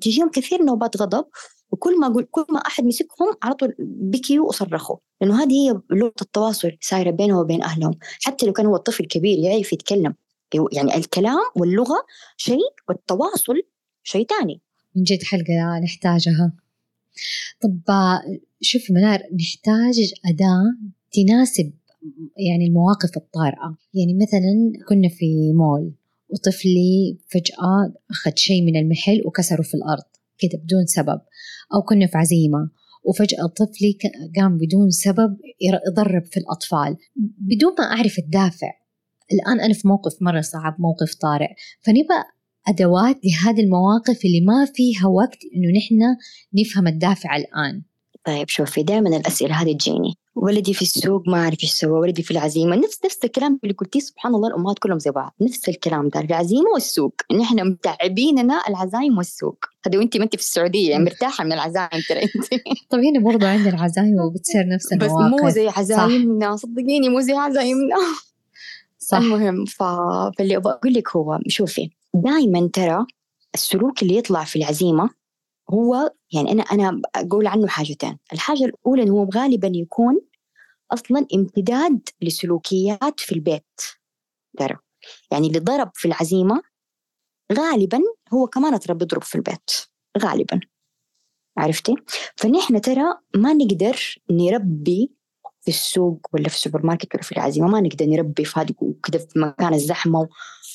[0.00, 1.24] تجيهم كثير نوبات غضب
[1.70, 4.96] وكل ما أقول كل ما أحد مسكهم على طول بكيوا وصرخوا.
[5.20, 7.94] لأنه هذه هي لغة التواصل سايره بينه وبين أهلهم.
[8.22, 10.14] حتى لو كان هو الطفل كبير يعرف يتكلم.
[10.72, 13.62] يعني الكلام واللغة شيء والتواصل
[14.02, 14.60] شيء ثاني
[14.96, 16.52] من جد حلقة نحتاجها.
[17.62, 17.80] طب
[18.60, 20.76] شوف منار نحتاج أداة
[21.12, 21.72] تناسب
[22.36, 23.76] يعني المواقف الطارئة.
[23.94, 25.92] يعني مثلا كنا في مول.
[26.28, 30.04] وطفلي فجأة أخذ شيء من المحل وكسره في الأرض
[30.38, 31.20] كده بدون سبب.
[31.74, 32.70] أو كنا في عزيمة
[33.04, 33.98] وفجأة طفلي
[34.36, 35.36] قام بدون سبب
[35.88, 36.96] يضرب في الأطفال.
[37.38, 38.70] بدون ما أعرف الدافع
[39.32, 41.48] الآن أنا في موقف مرة صعب موقف طارئ.
[41.80, 42.24] فنبقى
[42.68, 46.16] أدوات لهذه المواقف اللي ما فيها وقت إنه نحن
[46.54, 47.82] نفهم الدافع الآن.
[48.24, 50.14] طيب شوفي دائما الأسئلة هذه تجيني.
[50.36, 52.76] ولدي في السوق ما أعرف إيش سوى ولدي في العزيمة.
[52.76, 55.34] نفس نفس الكلام اللي قلتيه سبحان الله الأمهات كلهم زي بعض.
[55.40, 57.14] نفس الكلام ده العزيمة والسوق.
[57.40, 59.58] نحن متعبيننا العزايم والسوق.
[59.86, 63.46] هذه وانت ما انت في السعودية يعني مرتاحة من العزايم ترى انت طب هنا برضو
[63.46, 67.96] عندنا العزايم وبتصير نفس المواقف بس مو زي عزايمنا صدقيني مو زي عزايمنا.
[68.98, 69.18] صح.
[69.18, 69.82] المهم ف...
[70.38, 73.06] فاللي أبغى أقول لك هو شوفي دائما ترى
[73.54, 75.10] السلوك اللي يطلع في العزيمة
[75.70, 78.18] هو يعني أنا أنا أقول عنه حاجتين.
[78.32, 80.20] الحاجة الأولى إنه هو غالبا يكون
[80.90, 83.80] أصلا امتداد لسلوكيات في البيت.
[84.58, 84.76] ترى.
[85.30, 86.62] يعني اللي ضرب في العزيمة
[87.52, 88.00] غالبا
[88.34, 89.70] هو كمان ترى بيضرب في البيت.
[90.18, 90.60] غالبا.
[91.58, 91.94] عرفتي؟
[92.36, 95.12] فنحن ترى ما نقدر نربي
[95.60, 99.18] في السوق ولا في السوبر ماركت ولا في العزيمة ما نقدر نربي في هذه كذا
[99.18, 100.28] في مكان الزحمة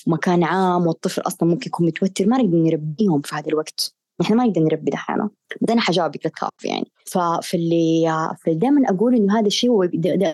[0.08, 4.01] ومكان عام والطفل أصلا ممكن يكون متوتر ما نقدر نربيهم في هذا الوقت.
[4.22, 5.30] إحنا ما نقدر نربي دحين
[5.62, 6.92] بس أنا حجاوبك لا يعني.
[7.06, 8.06] ففي اللي
[8.48, 9.84] دائما أقول إنه هذا الشيء هو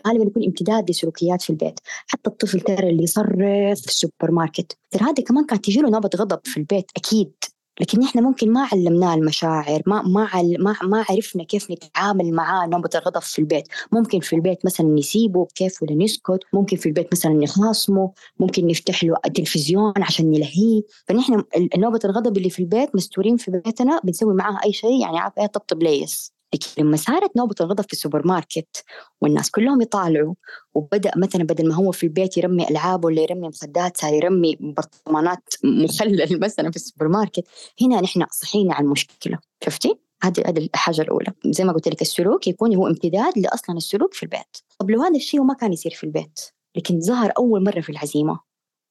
[0.07, 1.79] غالبا يكون امتداد لسلوكيات في البيت.
[2.07, 4.77] حتى الطفل ترى اللي يصرف في السوبر ماركت.
[4.91, 7.33] ترى هذا كمان كانت تجي له نوبه غضب في البيت أكيد.
[7.79, 10.27] لكن إحنا ممكن ما علمناه المشاعر ما ما
[10.59, 13.67] ما ما عرفنا كيف نتعامل معاه نوبة الغضب في البيت.
[13.91, 19.03] ممكن في البيت مثلا نسيبه كيف ولا نسكت ممكن في البيت مثلا نخاصمه ممكن نفتح
[19.03, 21.43] له التلفزيون عشان نلهيه فنحن
[21.77, 25.45] نوبة الغضب اللي في البيت مستورين في بيتنا بنسوي معاها أي شيء يعني عارف إيه
[25.47, 26.36] طبطب ليس.
[26.53, 28.83] لكن لما صارت نوبة الغضب في السوبر ماركت
[29.21, 30.33] والناس كلهم يطالعوا
[30.73, 35.53] وبدأ مثلا بدل ما هو في البيت يرمي ألعاب ولا يرمي مخدات صار يرمي برطمانات
[35.63, 37.47] مخلل مثلا في السوبر ماركت
[37.81, 42.47] هنا نحن صحينا على المشكلة شفتي؟ هذه هذه الحاجة الأولى زي ما قلت لك السلوك
[42.47, 46.03] يكون هو امتداد لأصلا السلوك في البيت طب لو هذا الشيء ما كان يصير في
[46.03, 46.39] البيت
[46.75, 48.39] لكن ظهر أول مرة في العزيمة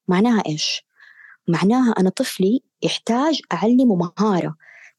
[0.09, 0.87] معناها إيش؟
[1.49, 3.97] معناها أنا طفلي يحتاج أعلمه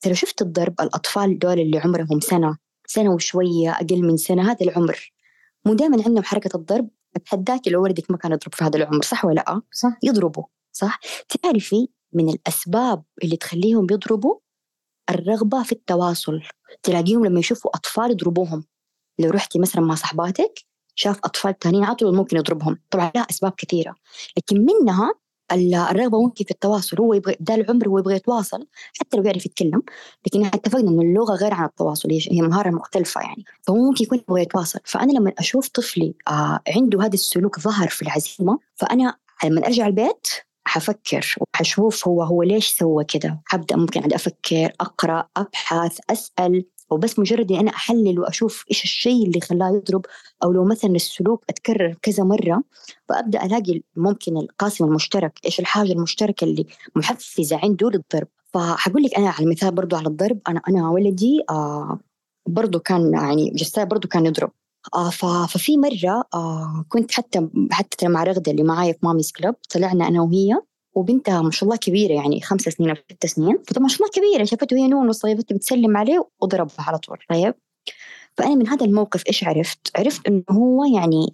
[0.01, 5.13] ترى شفت الضرب؟ الأطفال دول اللي عمرهم سنة سنة وشوية أقل من سنة هذا العمر.
[5.65, 9.25] مو دائما عندهم حركة الضرب؟ أتحداك لو ولدك ما كان يضرب في هذا العمر صح
[9.25, 9.97] ولا لأ؟ صح.
[10.03, 14.35] يضربوا صح؟ تعرفي من الأسباب اللي تخليهم بيضربوا
[15.09, 16.41] الرغبة في التواصل.
[16.83, 18.63] تلاقيهم لما يشوفوا أطفال يضربوهم.
[19.19, 20.59] لو رحتي مثلا مع صحباتك
[20.95, 22.79] شاف أطفال تانيين على طول ممكن يضربهم.
[22.91, 23.95] طبعا لها أسباب كثيرة.
[24.37, 25.13] لكن منها
[25.51, 28.67] الرغبة ممكن في التواصل هو يبغى ده العمر هو يبغى يتواصل
[28.99, 29.81] حتى لو يعرف يتكلم.
[30.25, 33.45] لكن اتفقنا انه اللغة غير عن التواصل هي مهارة مختلفة يعني.
[33.61, 34.79] فهو ممكن يكون يبغى يتواصل.
[34.85, 40.27] فأنا لما أشوف طفلي آه عنده هذا السلوك ظهر في العزيمة فأنا لما أرجع البيت
[40.65, 45.99] حفكر وحشوف هو هو ليش سوى كده؟ حبدأ ممكن عاد أفكر أقرأ أبحث
[46.87, 50.05] أسأل وبس مجرد اني أنا أحلل وأشوف إيش الشيء اللي خلاه يضرب
[50.43, 52.63] أو لو مثلا السلوك أتكرر كذا مرة
[53.09, 56.65] فأبدأ ألاقي ممكن القاسم المشترك إيش الحاجة المشتركة اللي
[56.95, 61.99] محفزة عنده للضرب فحقول لك أنا على مثال برضو على الضرب أنا أنا ولدي آه
[62.47, 64.51] برضو كان يعني جساي برضو كان يضرب.
[64.95, 65.09] آه
[65.47, 70.21] ففي مرة آه كنت حتى حتى مع رغدة اللي معايا في ماميز كلوب طلعنا أنا
[70.21, 70.55] وهي.
[70.97, 73.57] وبنتها ما شاء الله كبيرة يعني خمس سنين أو ست سنين.
[73.67, 77.53] فطبعا ما شاء الله كبيرة شافته هي نون وصيبته بتسلم عليه وضربها على طول طيب؟
[78.37, 81.31] فأنا من هذا الموقف إيش عرفت؟ عرفت إنه هو يعني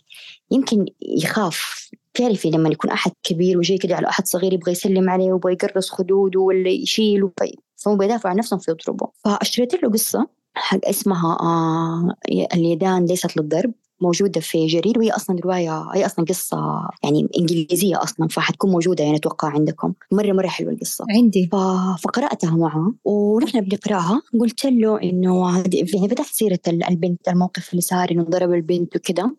[0.52, 5.32] يمكن يخاف تعرفي لما يكون أحد كبير وجاي كده على أحد صغير يبغى يسلم عليه
[5.32, 7.32] ويبغى يقرص خدوده ولا يشيله
[7.76, 12.16] فهو بيدافع عن نفسه فيضربه فاشتريت له قصة حق اسمها آه
[12.54, 13.74] اليدان ليست للضرب.
[14.04, 16.58] موجودة في جرير وهي أصلا رواية هي أصلا قصة
[17.04, 19.94] يعني إنجليزية أصلا فحتكون موجودة يعني أتوقع عندكم.
[20.12, 21.06] مرة مرة حلوة القصة.
[21.10, 21.50] عندي.
[21.52, 21.56] ف...
[22.04, 24.22] فقرأتها معه ونحن بنقرأها.
[24.42, 25.58] قلت له إنه
[25.94, 29.32] يعني بدأت سيرة البنت الموقف اللي صار إنه ضرب البنت وكذا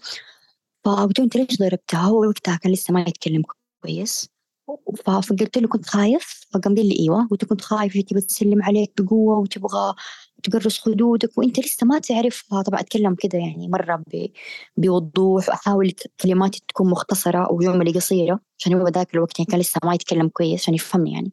[0.85, 3.43] فقلت له أنت ليش ضربتها؟ هو وقتها كان لسه ما يتكلم
[3.83, 4.29] كويس.
[5.05, 7.29] فقلت له كنت خايف؟ فقام قال لي إيوه.
[7.31, 9.95] قلت كنت خايف تبغى تسلم عليك بقوة وتبغى
[10.45, 12.63] تقرص خدودك وإنت لسه ما تعرفها.
[12.63, 14.03] طبعا أتكلم كده يعني مرة
[14.77, 19.95] بوضوح وأحاول كلماتي تكون مختصرة وجملي قصيرة عشان هو ذاك الوقت يعني كان لسه ما
[19.95, 21.33] يتكلم كويس عشان يفهمني يعني.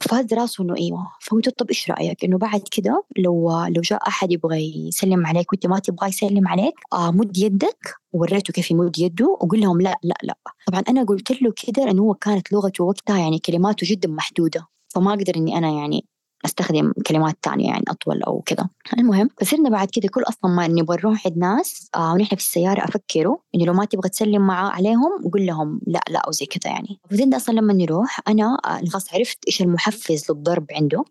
[0.00, 1.06] ففاز راسه إنه إيوه.
[1.22, 5.66] فقلت طب إيش رأيك؟ إنه بعد كده لو لو جاء أحد يبغى يسلم عليك وإنت
[5.66, 10.14] ما تبغى يسلم عليك آه مد يدك ووريته كيف يمد يده وقول لهم لا لا
[10.22, 10.36] لا.
[10.66, 14.66] طبعا أنا قلت له كده لأنه هو كانت لغته وقتها يعني كلماته جدا محدودة.
[14.94, 16.04] فما أقدر إني أنا يعني
[16.46, 18.68] أستخدم كلمات تانية يعني أطول أو كذا.
[18.98, 22.84] المهم فصرنا بعد كده كل أصلا ما نبغى نروح عند ناس آه ونحن في السيارة
[22.84, 26.72] أفكروا إنه لو ما تبغى تسلم مع عليهم قول لهم لا لا أو زي كذا
[26.72, 27.00] يعني.
[27.10, 31.04] فصرنا أصلا لما نروح أنا آه خلاص عرفت إيش المحفز للضرب عنده.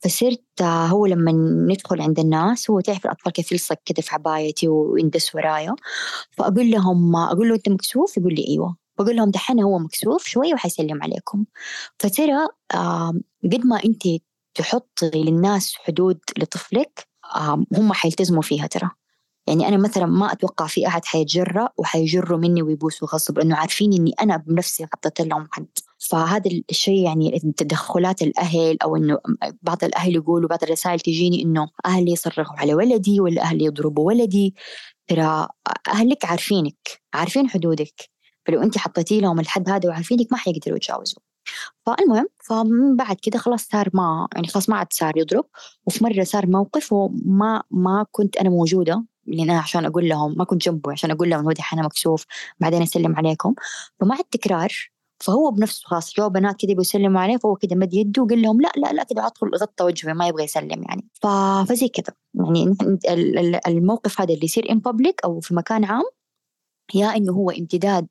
[0.00, 1.32] فصرت آه هو لما
[1.72, 5.74] ندخل عند الناس هو تعرف الأطفال كيف يلصق كده في عبايتي ويندس ورايا.
[6.30, 8.76] فأقول لهم أقول له أنت مكسوف؟ يقول لي أيوه.
[8.98, 11.44] بقول لهم دحين هو مكسوف شوية وحيسلم عليكم.
[11.98, 12.48] فترى
[13.44, 14.02] قد ما أنت
[14.56, 17.08] تحطي للناس حدود لطفلك
[17.76, 18.90] هم حيلتزموا فيها ترى.
[19.48, 24.12] يعني أنا مثلا ما أتوقع في أحد حيتجرأ وحيجروا مني ويبوسوا غصب لأنه عارفين إني
[24.22, 25.66] أنا بنفسي حطيت لهم حد.
[25.98, 29.18] فهذا الشيء يعني تدخلات الأهل أو إنه
[29.62, 34.54] بعض الأهل يقولوا بعض الرسائل تجيني إنه أهلي يصرخوا على ولدي ولا أهلي يضربوا ولدي.
[35.08, 35.48] ترى
[35.88, 37.94] أهلك عارفينك عارفين حدودك.
[38.46, 41.25] فلو أنت حطيتي لهم الحد هذا وعارفينك ما حيقدروا يتجاوزوا.
[41.86, 45.44] فالمهم فمن بعد كده خلاص صار ما يعني خلاص ما عاد صار يضرب.
[45.86, 50.44] وفي مرة صار موقف وما ما كنت أنا موجودة لأن أنا عشان أقول لهم ما
[50.44, 52.24] كنت جنبه عشان أقول لهم هو دحين مكسوف
[52.60, 53.54] بعدين أسلم عليكم.
[54.00, 54.72] فمع التكرار
[55.20, 58.72] فهو بنفسه خلاص جو بنات كده بيسلموا عليه فهو كده مد يده وقال لهم لا
[58.76, 61.08] لا لا كده عطوا غطى وجهه ما يبغى يسلم يعني.
[61.68, 62.76] فزي كده يعني
[63.66, 66.04] الموقف هذا اللي يصير ان بابليك أو في مكان عام
[66.94, 68.06] يا إنه هو امتداد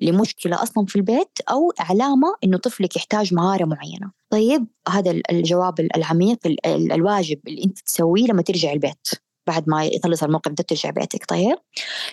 [0.00, 6.38] لمشكلة أصلا في البيت أو علامه إنه طفلك يحتاج مهارة معينة طيب هذا الجواب العميق
[6.66, 9.08] الواجب اللي أنت تسويه لما ترجع البيت
[9.46, 11.56] بعد ما يخلص الموقف ده ترجع بيتك طيب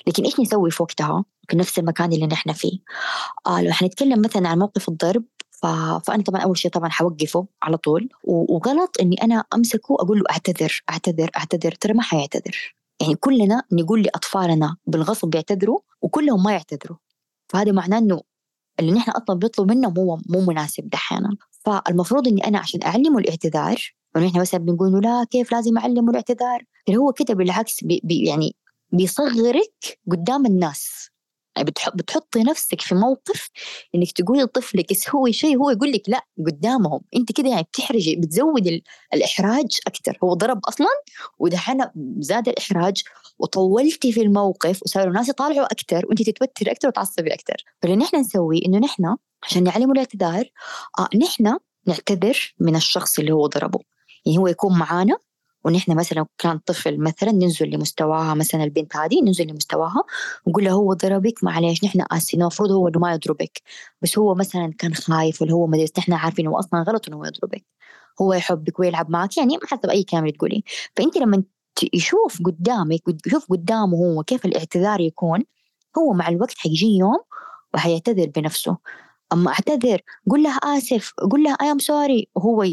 [0.07, 2.79] لكن إيش نسوي في وقتها في نفس المكان اللي نحن فيه
[3.47, 5.23] آه لو حنتكلم مثلا عن موقف الضرب.
[6.05, 8.09] فأنا طبعا أول شيء طبعا حوقفه على طول.
[8.23, 14.01] وغلط إني أنا أمسكه أقول له أعتذر أعتذر أعتذر ترى ما حيعتذر يعني كلنا نقول
[14.01, 16.97] لأطفالنا بالغصب بيعتذروا وكلهم ما يعتذروا.
[17.47, 18.21] فهذا معناه إنه
[18.79, 21.23] اللي نحن أصلا بنطلب منهم هو مو مناسب دحين.
[21.65, 23.75] فالمفروض إني أنا عشان أعلمه الاعتذار
[24.15, 28.55] ونحن مثلا بنقول لا كيف لازم أعلمه الاعتذار؟ هو كده بالعكس بي بي يعني
[28.91, 31.09] بيصغرك قدام الناس.
[31.09, 31.14] يعني
[31.63, 33.49] بتحطي نفسك في موقف
[33.95, 37.01] إنك تقولي لطفلك يسوي شيء هو يقول لك لا قدامهم.
[37.15, 38.83] أنت كده يعني بتحرجي بتزودي
[39.13, 40.87] الإحراج أكثر هو ضرب أصلا
[41.39, 41.85] ودحين
[42.19, 43.03] زاد الإحراج
[43.39, 48.61] وطولتي في الموقف وصاروا الناس يطالعوا أكثر وأنت تتوتري أكثر وتعصبي أكثر فاللي نحن نسويه
[48.65, 50.45] إنه نحن عشان نعلمه الاعتذار
[50.99, 53.79] آه نحن نعتذر من الشخص اللي هو ضربه.
[54.25, 55.17] يعني هو يكون معانا
[55.65, 60.03] ونحن مثلا كان طفل مثلا ننزل لمستواها مثلا البنت هذه ننزل لمستواها
[60.45, 63.61] ونقول له هو ضربك معلش نحن آسفين المفروض هو إنه ما يضربك
[64.01, 67.25] بس هو مثلا كان خايف ولا هو مدرس نحن عارفين إنه أصلا غلط إنه هو
[67.25, 67.65] يضربك
[68.21, 70.63] هو يحبك ويلعب معك يعني حسب أي كلام تقولي
[70.95, 71.43] فأنت لما
[71.93, 75.43] يشوف قدامك يشوف قدامه هو كيف الاعتذار يكون
[75.97, 77.19] هو مع الوقت حيجي يوم
[77.73, 78.77] وحيعتذر بنفسه.
[79.33, 82.63] أما أعتذر قول له آسف قول له I'm sorry وهو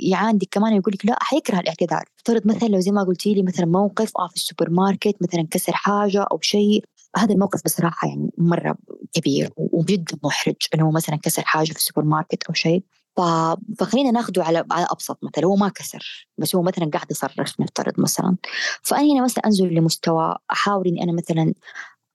[0.00, 2.04] يعاندك كمان يقول لك لا حيكره الاعتذار.
[2.18, 5.72] افترض مثلا لو زي ما قلتي لي مثلا موقف آه في السوبر ماركت مثلا كسر
[5.72, 6.84] حاجة أو شيء
[7.16, 8.76] هذا الموقف بصراحة يعني مرة
[9.12, 12.84] كبير وجدا محرج إنه مثلا كسر حاجة في السوبر ماركت أو شيء.
[13.78, 18.00] فخلينا ناخده على على أبسط مثلا هو ما كسر بس هو مثلا قاعد يصرخ نفترض
[18.00, 18.36] مثلا.
[18.82, 21.54] فأنا هنا مثلا أنزل لمستوى أحاول إني أنا مثلا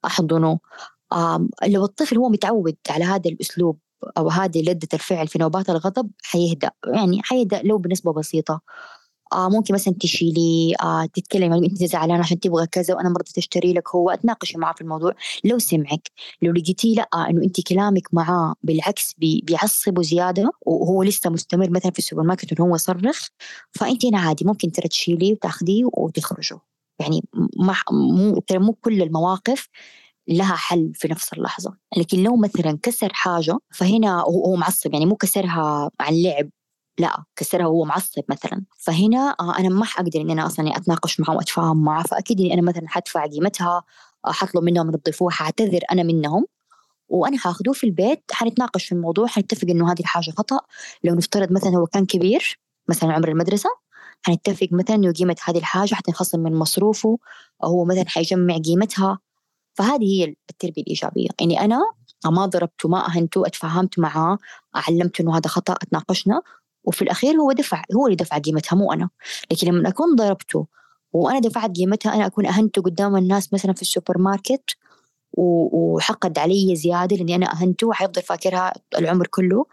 [0.06, 0.60] أحضنه.
[1.68, 3.80] لو الطفل هو متعود على هذا الأسلوب
[4.18, 8.62] أو هذه لدة الفعل في نوبات الغضب حيهدأ يعني حيهدأ لو بنسبة بسيطة.
[9.34, 13.74] آه ممكن مثلا تشيلي آه تتكلم يعني إنت زعلانه عشان تبغى كذا وأنا مرضى اشتري
[13.74, 15.14] لك هو أتناقشي معاه في الموضوع.
[15.44, 21.04] لو سمعك لو لقيتي لأ آه إنه إنت كلامك معاه بالعكس بي بيعصبه زيادة وهو
[21.04, 23.28] لسه مستمر مثلا في السوبر ماركت انه هو يصرخ
[23.72, 26.60] فإنت هنا عادي ممكن ترى تشيليه وتاخذيه وتخرجوا.
[27.00, 27.22] يعني
[27.60, 29.70] ما مو ترى مو كل المواقف
[30.28, 31.78] لها حل في نفس اللحظة.
[31.98, 36.50] لكن لو مثلا كسر حاجة فهنا هو معصب يعني مو كسرها عن لعب
[37.00, 38.66] لا كسرها وهو معصب مثلا.
[38.78, 42.04] فهنا آه، أنا ما حقدر إني أنا أصلا أتناقش معه وأتفاهم معه.
[42.04, 43.84] فأكيد إني أنا مثلا حدفع قيمتها
[44.26, 46.46] حطلب منهم ينظفوها حاعتذر أنا منهم
[47.10, 50.60] وأنا حأخذوه في البيت حنتناقش في الموضوع حنتفق إنه هذه الحاجة خطأ.
[51.04, 52.60] لو نفترض مثلا هو كان كبير
[52.90, 53.70] مثلا عمر المدرسة
[54.26, 57.18] حنتفق مثلا إنه قيمة هذه الحاجة حتنخصم من مصروفه
[57.64, 59.20] هو مثلا حيجمع قيمتها
[59.78, 61.28] فهذه هي التربية الإيجابية.
[61.40, 61.80] يعني أنا
[62.26, 64.38] ما ضربته ما أهنته أتفاهمت معاه
[64.76, 66.42] علمته إنه هذا خطأ أتناقشنا.
[66.84, 69.10] وفي الأخير هو دفع هو اللي دفع قيمتها مو أنا.
[69.52, 70.68] لكن لما أكون ضربته
[71.14, 74.64] وأنا دفعت قيمتها أنا أكون أهنته قدام الناس مثلا في السوبر ماركت
[75.34, 79.66] وحقد علي زيادة لأني أنا أهنته وحيفضل فاكرها العمر كله.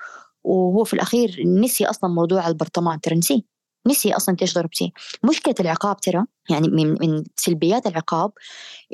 [0.44, 3.44] وهو في الأخير نسي أصلا موضوع البرطمان ترى نسي
[3.87, 4.91] نسي أصلا ضربتيه
[5.24, 8.32] مشكلة العقاب ترى يعني من من سلبيات العقاب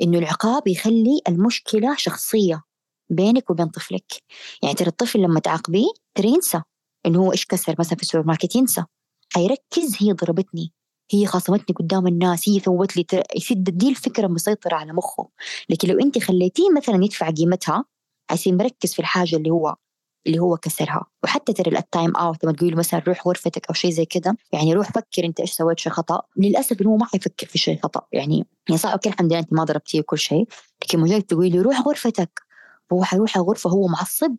[0.01, 2.63] إنه العقاب يخلي المشكلة شخصية
[3.09, 4.13] بينك وبين طفلك.
[4.63, 6.61] يعني ترى الطفل لما تعاقبيه ترى ينسى
[7.05, 8.83] إنه هو إيش كسر مثلا في السوبر ماركت ينسى.
[9.33, 10.73] حيركز هي ضربتني
[11.11, 15.29] هي خاصمتني قدام الناس هي سوت لي يصير دي الفكرة مسيطرة على مخه.
[15.69, 17.85] لكن لو أنت خليتيه مثلا يدفع قيمتها
[18.29, 19.75] حيصير مركز في الحاجة اللي هو
[20.27, 21.05] اللي هو كسرها.
[21.23, 24.73] وحتى ترى ال time out لما تقول مثلا روح غرفتك أو شيء زي كذا يعني
[24.73, 26.21] روح فكر أنت إيش سويت شيء خطأ.
[26.37, 28.01] للأسف هو ما حيفكر في شيء خطأ.
[28.11, 30.47] يعني يعني صح okay الحمد لله أنت ما ضربتيه وكل شيء
[30.83, 32.41] لكن مجرد تقولي روح غرفتك.
[32.93, 34.35] هو حيروح الغرفة هو معصب.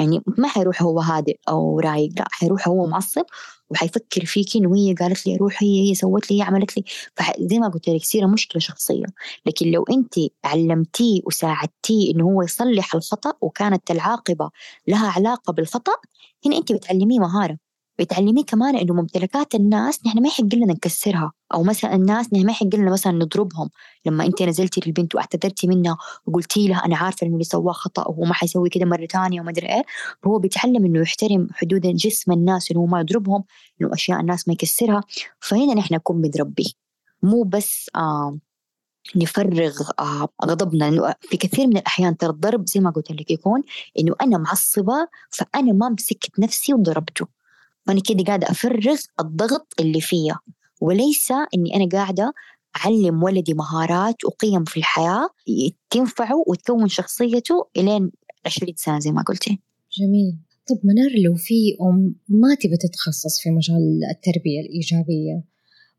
[0.00, 3.24] يعني ما حيروح هو هادئ أو رايق لا حيروح هو معصب
[3.70, 6.84] وحيفكر فيكي إنه هي قالت لي أروح هي هي سوت لي هي عملت لي.
[7.16, 9.04] فزي ما قلت لك تصير مشكلة شخصية.
[9.46, 14.50] لكن لو أنت علمتيه وساعدتيه إنه هو يصلح الخطأ وكانت العاقبة
[14.88, 15.92] لها علاقة بالخطأ
[16.46, 17.69] هنا أنت بتعلميه مهارة.
[18.00, 21.32] بتعلميه كمان إنه ممتلكات الناس نحن ما يحق لنا نكسرها.
[21.54, 23.70] أو مثلا الناس نحن ما يحق لنا مثلا نضربهم.
[24.06, 25.96] لما انت نزلتي للبنت واعتذرتي منها
[26.26, 29.50] وقلتي لها أنا عارفة إنه اللي سواه خطأ وهو ما حيسوي كده مرة ثانية وما
[29.50, 29.82] أدري إيه
[30.22, 33.44] فهو بيتعلم إنه يحترم حدود جسم الناس إنه ما يضربهم
[33.80, 35.00] إنه أشياء الناس ما يكسرها.
[35.40, 36.74] فهنا نحن نكون بنربي.
[37.22, 38.38] مو بس آه
[39.16, 40.88] نفرغ آه غضبنا.
[40.88, 43.62] انه في كثير من الأحيان ترى الضرب زي ما قلت لك يكون
[43.98, 47.39] إنه أنا معصبة فأنا ما مسكت نفسي وضربته.
[47.88, 50.34] وأنا كده قاعدة أفرغ الضغط اللي فيا.
[50.80, 52.32] وليس إني أنا قاعدة
[52.76, 55.28] أعلم ولدي مهارات وقيم في الحياة
[55.90, 58.10] تنفعه وتكون شخصيته إلين
[58.46, 59.60] 20 سنة زي ما قلتي.
[59.98, 60.38] جميل.
[60.68, 65.44] طب منار لو في أم ما تبى تتخصص في مجال التربية الإيجابية؟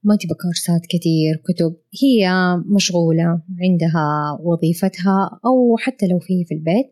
[0.04, 2.32] ما تبى كورسات كثير كتب هي
[2.66, 6.86] مشغولة عندها وظيفتها أو حتى لو في في البيت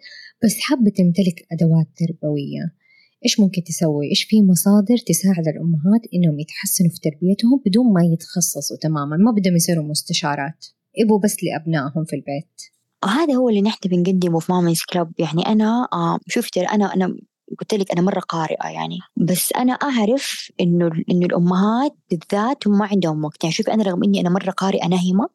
[0.43, 2.78] بس حابة تمتلك أدوات تربوية.
[3.25, 8.77] إيش ممكن تسوي؟ إيش في مصادر تساعد الأمهات إنهم يتحسنوا في تربيتهم بدون ما يتخصصوا
[8.81, 10.65] تماما ما بدهم يصيروا مستشارات.
[10.97, 12.61] يبوا بس لأبنائهم في البيت.
[13.05, 17.15] هذا هو اللي نحن بنقدمه في ماميز كلاب يعني أنا آه شفت أنا أنا
[17.59, 18.99] قلت لك أنا مرة قارئة يعني.
[19.17, 23.43] بس أنا أعرف إنه إنه الأمهات بالذات هم ما عندهم وقت.
[23.43, 25.29] يعني شوفي أنا رغم إني أنا مرة قارئة ناهمة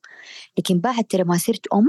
[0.58, 1.88] لكن بعد ترى ما صرت أم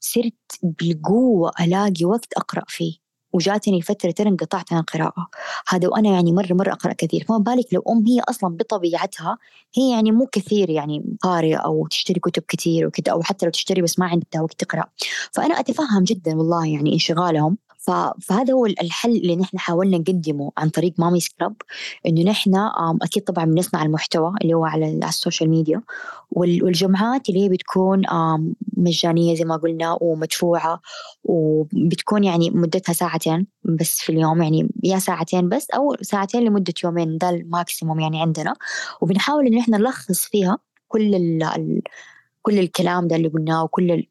[0.00, 3.09] صرت بالقوة ألاقي وقت أقرأ فيه.
[3.32, 5.28] وجاتني فترة ترى انقطعت عن القراءة.
[5.68, 7.24] هذا وأنا يعني مرة مرة أقرأ كثير.
[7.28, 9.38] فما بالك لو أم هي أصلا بطبيعتها
[9.76, 13.82] هي يعني مو كثير يعني قارئة أو تشتري كتب كثير وكذا أو حتى لو تشتري
[13.82, 14.84] بس ما عندها وقت تقرأ.
[15.32, 17.58] فأنا أتفهم جدا والله يعني انشغالهم.
[17.80, 21.54] فهذا هو الحل اللي نحن حاولنا نقدمه عن طريق Mommy Scrub
[22.06, 22.54] إنه نحن
[23.02, 25.82] أكيد طبعا بنصنع المحتوى اللي هو على ال social media
[26.30, 28.02] والجمعات اللي هي بتكون
[28.76, 30.80] مجانية زي ما قلنا ومدفوعة
[31.24, 37.18] وبتكون يعني مدتها ساعتين بس في اليوم يعني يا ساعتين بس أو ساعتين لمدة يومين
[37.18, 38.54] ده ال maximum يعني عندنا
[39.00, 40.58] وبنحاول انه إحنا نلخص فيها
[40.88, 41.82] كل ال
[42.42, 44.06] كل الكلام ده اللي قلناه وكل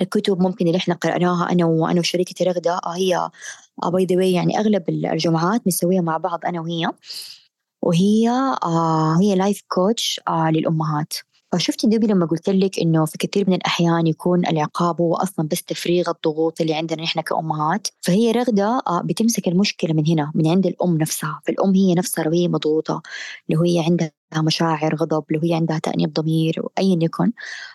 [0.00, 2.72] الكتب ممكن اللي إحنا قرأناها أنا وأنا وشريكتي رغدة.
[2.86, 3.30] آه، هي
[3.92, 6.88] by the يعني أغلب الجمعات بنسويها مع بعض أنا وهي.
[7.82, 8.30] وهي
[8.64, 11.14] آه هي life coach آه للأمهات.
[11.52, 15.62] فشفتي دوبي لما قلت لك إنه في كثير من الأحيان يكون العقاب هو أصلا بس
[15.62, 20.66] تفريغ الضغوط اللي عندنا إحنا كأمهات فهي رغدة آه، بتمسك المشكلة من هنا من عند
[20.66, 23.02] الأم نفسها فالأم هي نفسها لو هي مضغوطة
[23.48, 27.32] لو هي عندها مشاعر غضب لو هي عندها تأنيب ضمير أيا يكن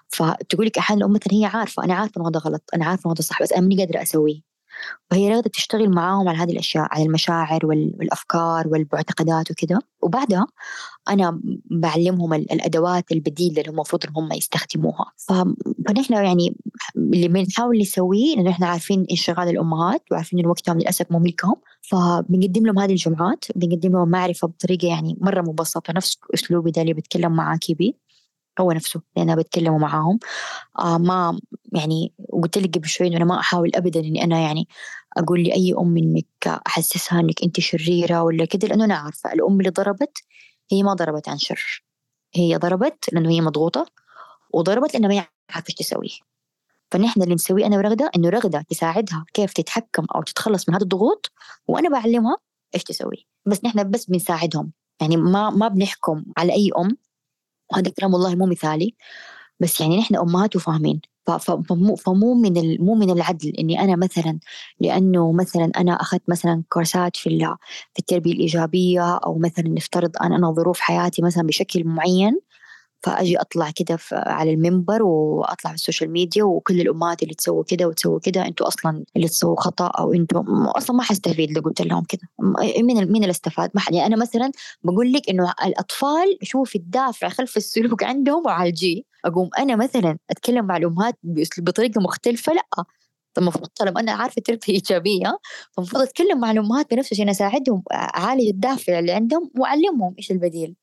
[0.10, 3.14] فتقول لك أحيانا الأم مثلا هي عارفة أنا عارفة إنه هذا غلط أنا عارفة إنه
[3.14, 4.51] هذا صح بس أنا ماني قادرة أسويه.
[5.12, 9.80] وهي راغدة تشتغل معاهم على هذه الأشياء على المشاعر والأفكار والمعتقدات وكذا.
[10.02, 10.48] وبعدها
[11.10, 15.06] أنا بعلمهم الأدوات البديلة اللي هم المفروض هم يستخدموها.
[15.88, 16.56] فنحن يعني
[16.98, 21.56] اللي بنحاول نسويه إنه إحنا عارفين انشغال الأمهات وعارفين إن وقتهم للأسف مو ملكهم.
[21.82, 26.94] فبنقدم لهم هذه الجمعات بنقدم لهم معرفة بطريقة يعني مرة مبسطة نفس أسلوبي ده اللي
[26.94, 28.01] بتكلم معاكي بيه.
[28.60, 30.20] هو نفسه لأن بتكلموا معاهم.
[30.80, 31.40] آه ما
[31.74, 34.68] يعني قلت لك قبل شوي إنه أنا ما أحاول أبدا إني أنا يعني
[35.18, 39.70] أقول لأي أم إنك أحسسها إنك أنت شريرة ولا كده لأنه أنا عارفة الأم اللي
[39.70, 40.18] ضربت
[40.72, 41.84] هي ما ضربت عن شر.
[42.36, 43.86] هي ضربت لأنه هي مضغوطة
[44.54, 46.20] وضربت لأنها ما عارفة إيش تسوي.
[46.92, 51.32] فنحن اللي نسويه أنا ورغدة إنه رغدة تساعدها كيف تتحكم أو تتخلص من هذا الضغوط
[51.68, 52.38] وأنا بعلمها
[52.76, 53.28] إيش تسوي.
[53.46, 54.72] بس نحن بس بنساعدهم.
[55.02, 56.98] يعني ما ما بنحكم على أي أم
[57.72, 58.96] وهذا الكلام والله مو مثالي
[59.60, 61.02] بس يعني نحن أمهات وفاهمين.
[61.40, 64.40] فمو فمو من مو من العدل إني أنا مثلا
[64.80, 67.30] لأنه مثلا أنا أخذت مثلا كورسات في
[67.94, 72.40] في التربية الإيجابية أو مثلا نفترض ان أنا ظروف حياتي مثلا بشكل معين
[73.04, 77.88] فأجي أطلع كده على المنبر وأطلع في ال social media وكل الأمهات اللي تسووا كده
[77.88, 80.44] وتسووا كده أنتوا أصلا اللي تسووا خطأ أو أنتوا
[80.78, 82.22] أصلا ما حستفيد لو قلت لهم كده.
[82.84, 84.52] مين مين اللي استفاد؟ ما يعني أنا مثلا
[84.84, 90.78] بقول لك إنه الأطفال شوفي الدافع خلف السلوك عندهم وعالجيه أقوم أنا مثلا أتكلم مع
[90.78, 91.16] الأمهات
[91.58, 92.86] بطريقة مختلفة لأ.
[93.38, 95.40] المفروض طالما أنا عارفة تربيه إيجابية
[95.72, 100.76] فالمفروض أتكلم مع الأمهات بنفس الشيء أساعدهم أعالج الدافع اللي عندهم وأعلمهم إيش البديل.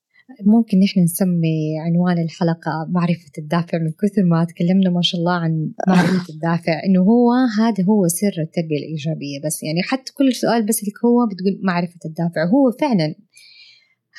[0.46, 5.70] ممكن نحن نسمي عنوان الحلقة معرفة الدافع من كثر ما تكلمنا ما شاء الله عن
[5.88, 10.84] معرفة الدافع إنه هو هذا هو سر التربية الإيجابية بس يعني حتى كل سؤال بس
[10.84, 13.14] لك هو بتقول معرفة الدافع هو فعلا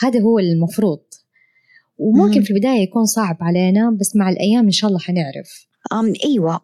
[0.02, 1.00] هذا هو المفروض.
[1.98, 5.68] وممكن في البداية يكون صعب علينا بس مع الأيام إن شاء الله حنعرف.
[5.94, 6.60] أم أيوة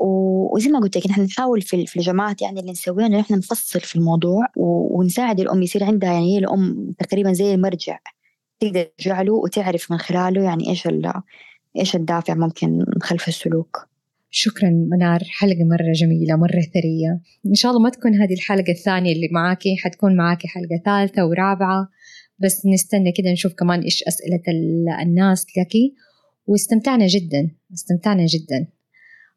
[0.54, 3.80] وزي ما قلت لك نحن نحاول في في الجامعات يعني اللي نسويه إنه نحن نفصل
[3.80, 8.00] في الموضوع ونساعد الأم يصير عندها يعني هي الأم تقريبا زي المرجع.
[8.60, 10.88] تقدر ترجع له وتعرف من خلاله يعني إيش
[11.80, 13.88] إيش الدافع ممكن خلف السلوك.
[14.30, 17.22] شكرا منار حلقة مرة جميلة مرة ثرية.
[17.46, 21.90] إن شاء الله ما تكون هذه الحلقة الثانية اللي معاكي حتكون معاكي حلقة ثالثة ورابعة.
[22.40, 24.44] بس نستنى كده نشوف كمان إيش أسئلة
[25.02, 25.72] الناس لك.
[26.48, 28.68] واستمتعنا جدا استمتعنا جدا.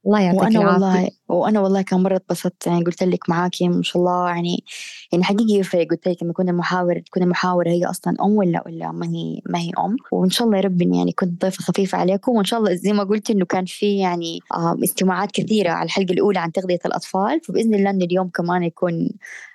[0.06, 0.86] الله يعطيك وأنا العافية.
[0.86, 2.66] والله وأنا والله كان مرة اتبسطت.
[2.66, 4.28] يعني قلت لك معاكي ما شاء الله.
[4.28, 4.64] يعني
[5.12, 8.92] يعني حقيقي يفرق قلت لك لما كنا محاور تكون المحاورة هي أصلا أم ولا ولا
[8.92, 9.96] ما هي ما هي أم.
[10.12, 12.32] وإن شاء الله يا رب يعني كنت ضيفة خفيفة عليكم.
[12.32, 14.40] وإن شاء الله زي ما قلت إنه كان في يعني
[14.84, 17.40] استماعات كثيرة على الحلقة الأولى عن تغذية الأطفال.
[17.44, 19.10] فبإذن الله إن اليوم كمان يكون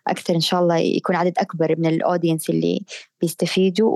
[0.07, 2.85] أكثر إن شاء الله يكون عدد أكبر من الأودينس اللي
[3.21, 3.89] بيستفيدوا.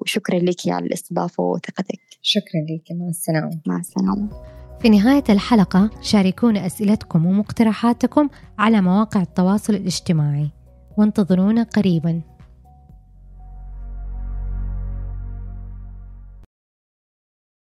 [0.00, 2.00] وشكرا لك على الاستضافة وثقتك.
[2.22, 2.96] شكرا لك.
[3.00, 3.60] مع السلامة.
[3.66, 4.63] مع السلامة.
[4.84, 8.28] في نهاية الحلقة شاركونا أسئلتكم ومقترحاتكم
[8.58, 10.50] على مواقع التواصل الاجتماعي.
[10.96, 12.33] وانتظرونا قريباً.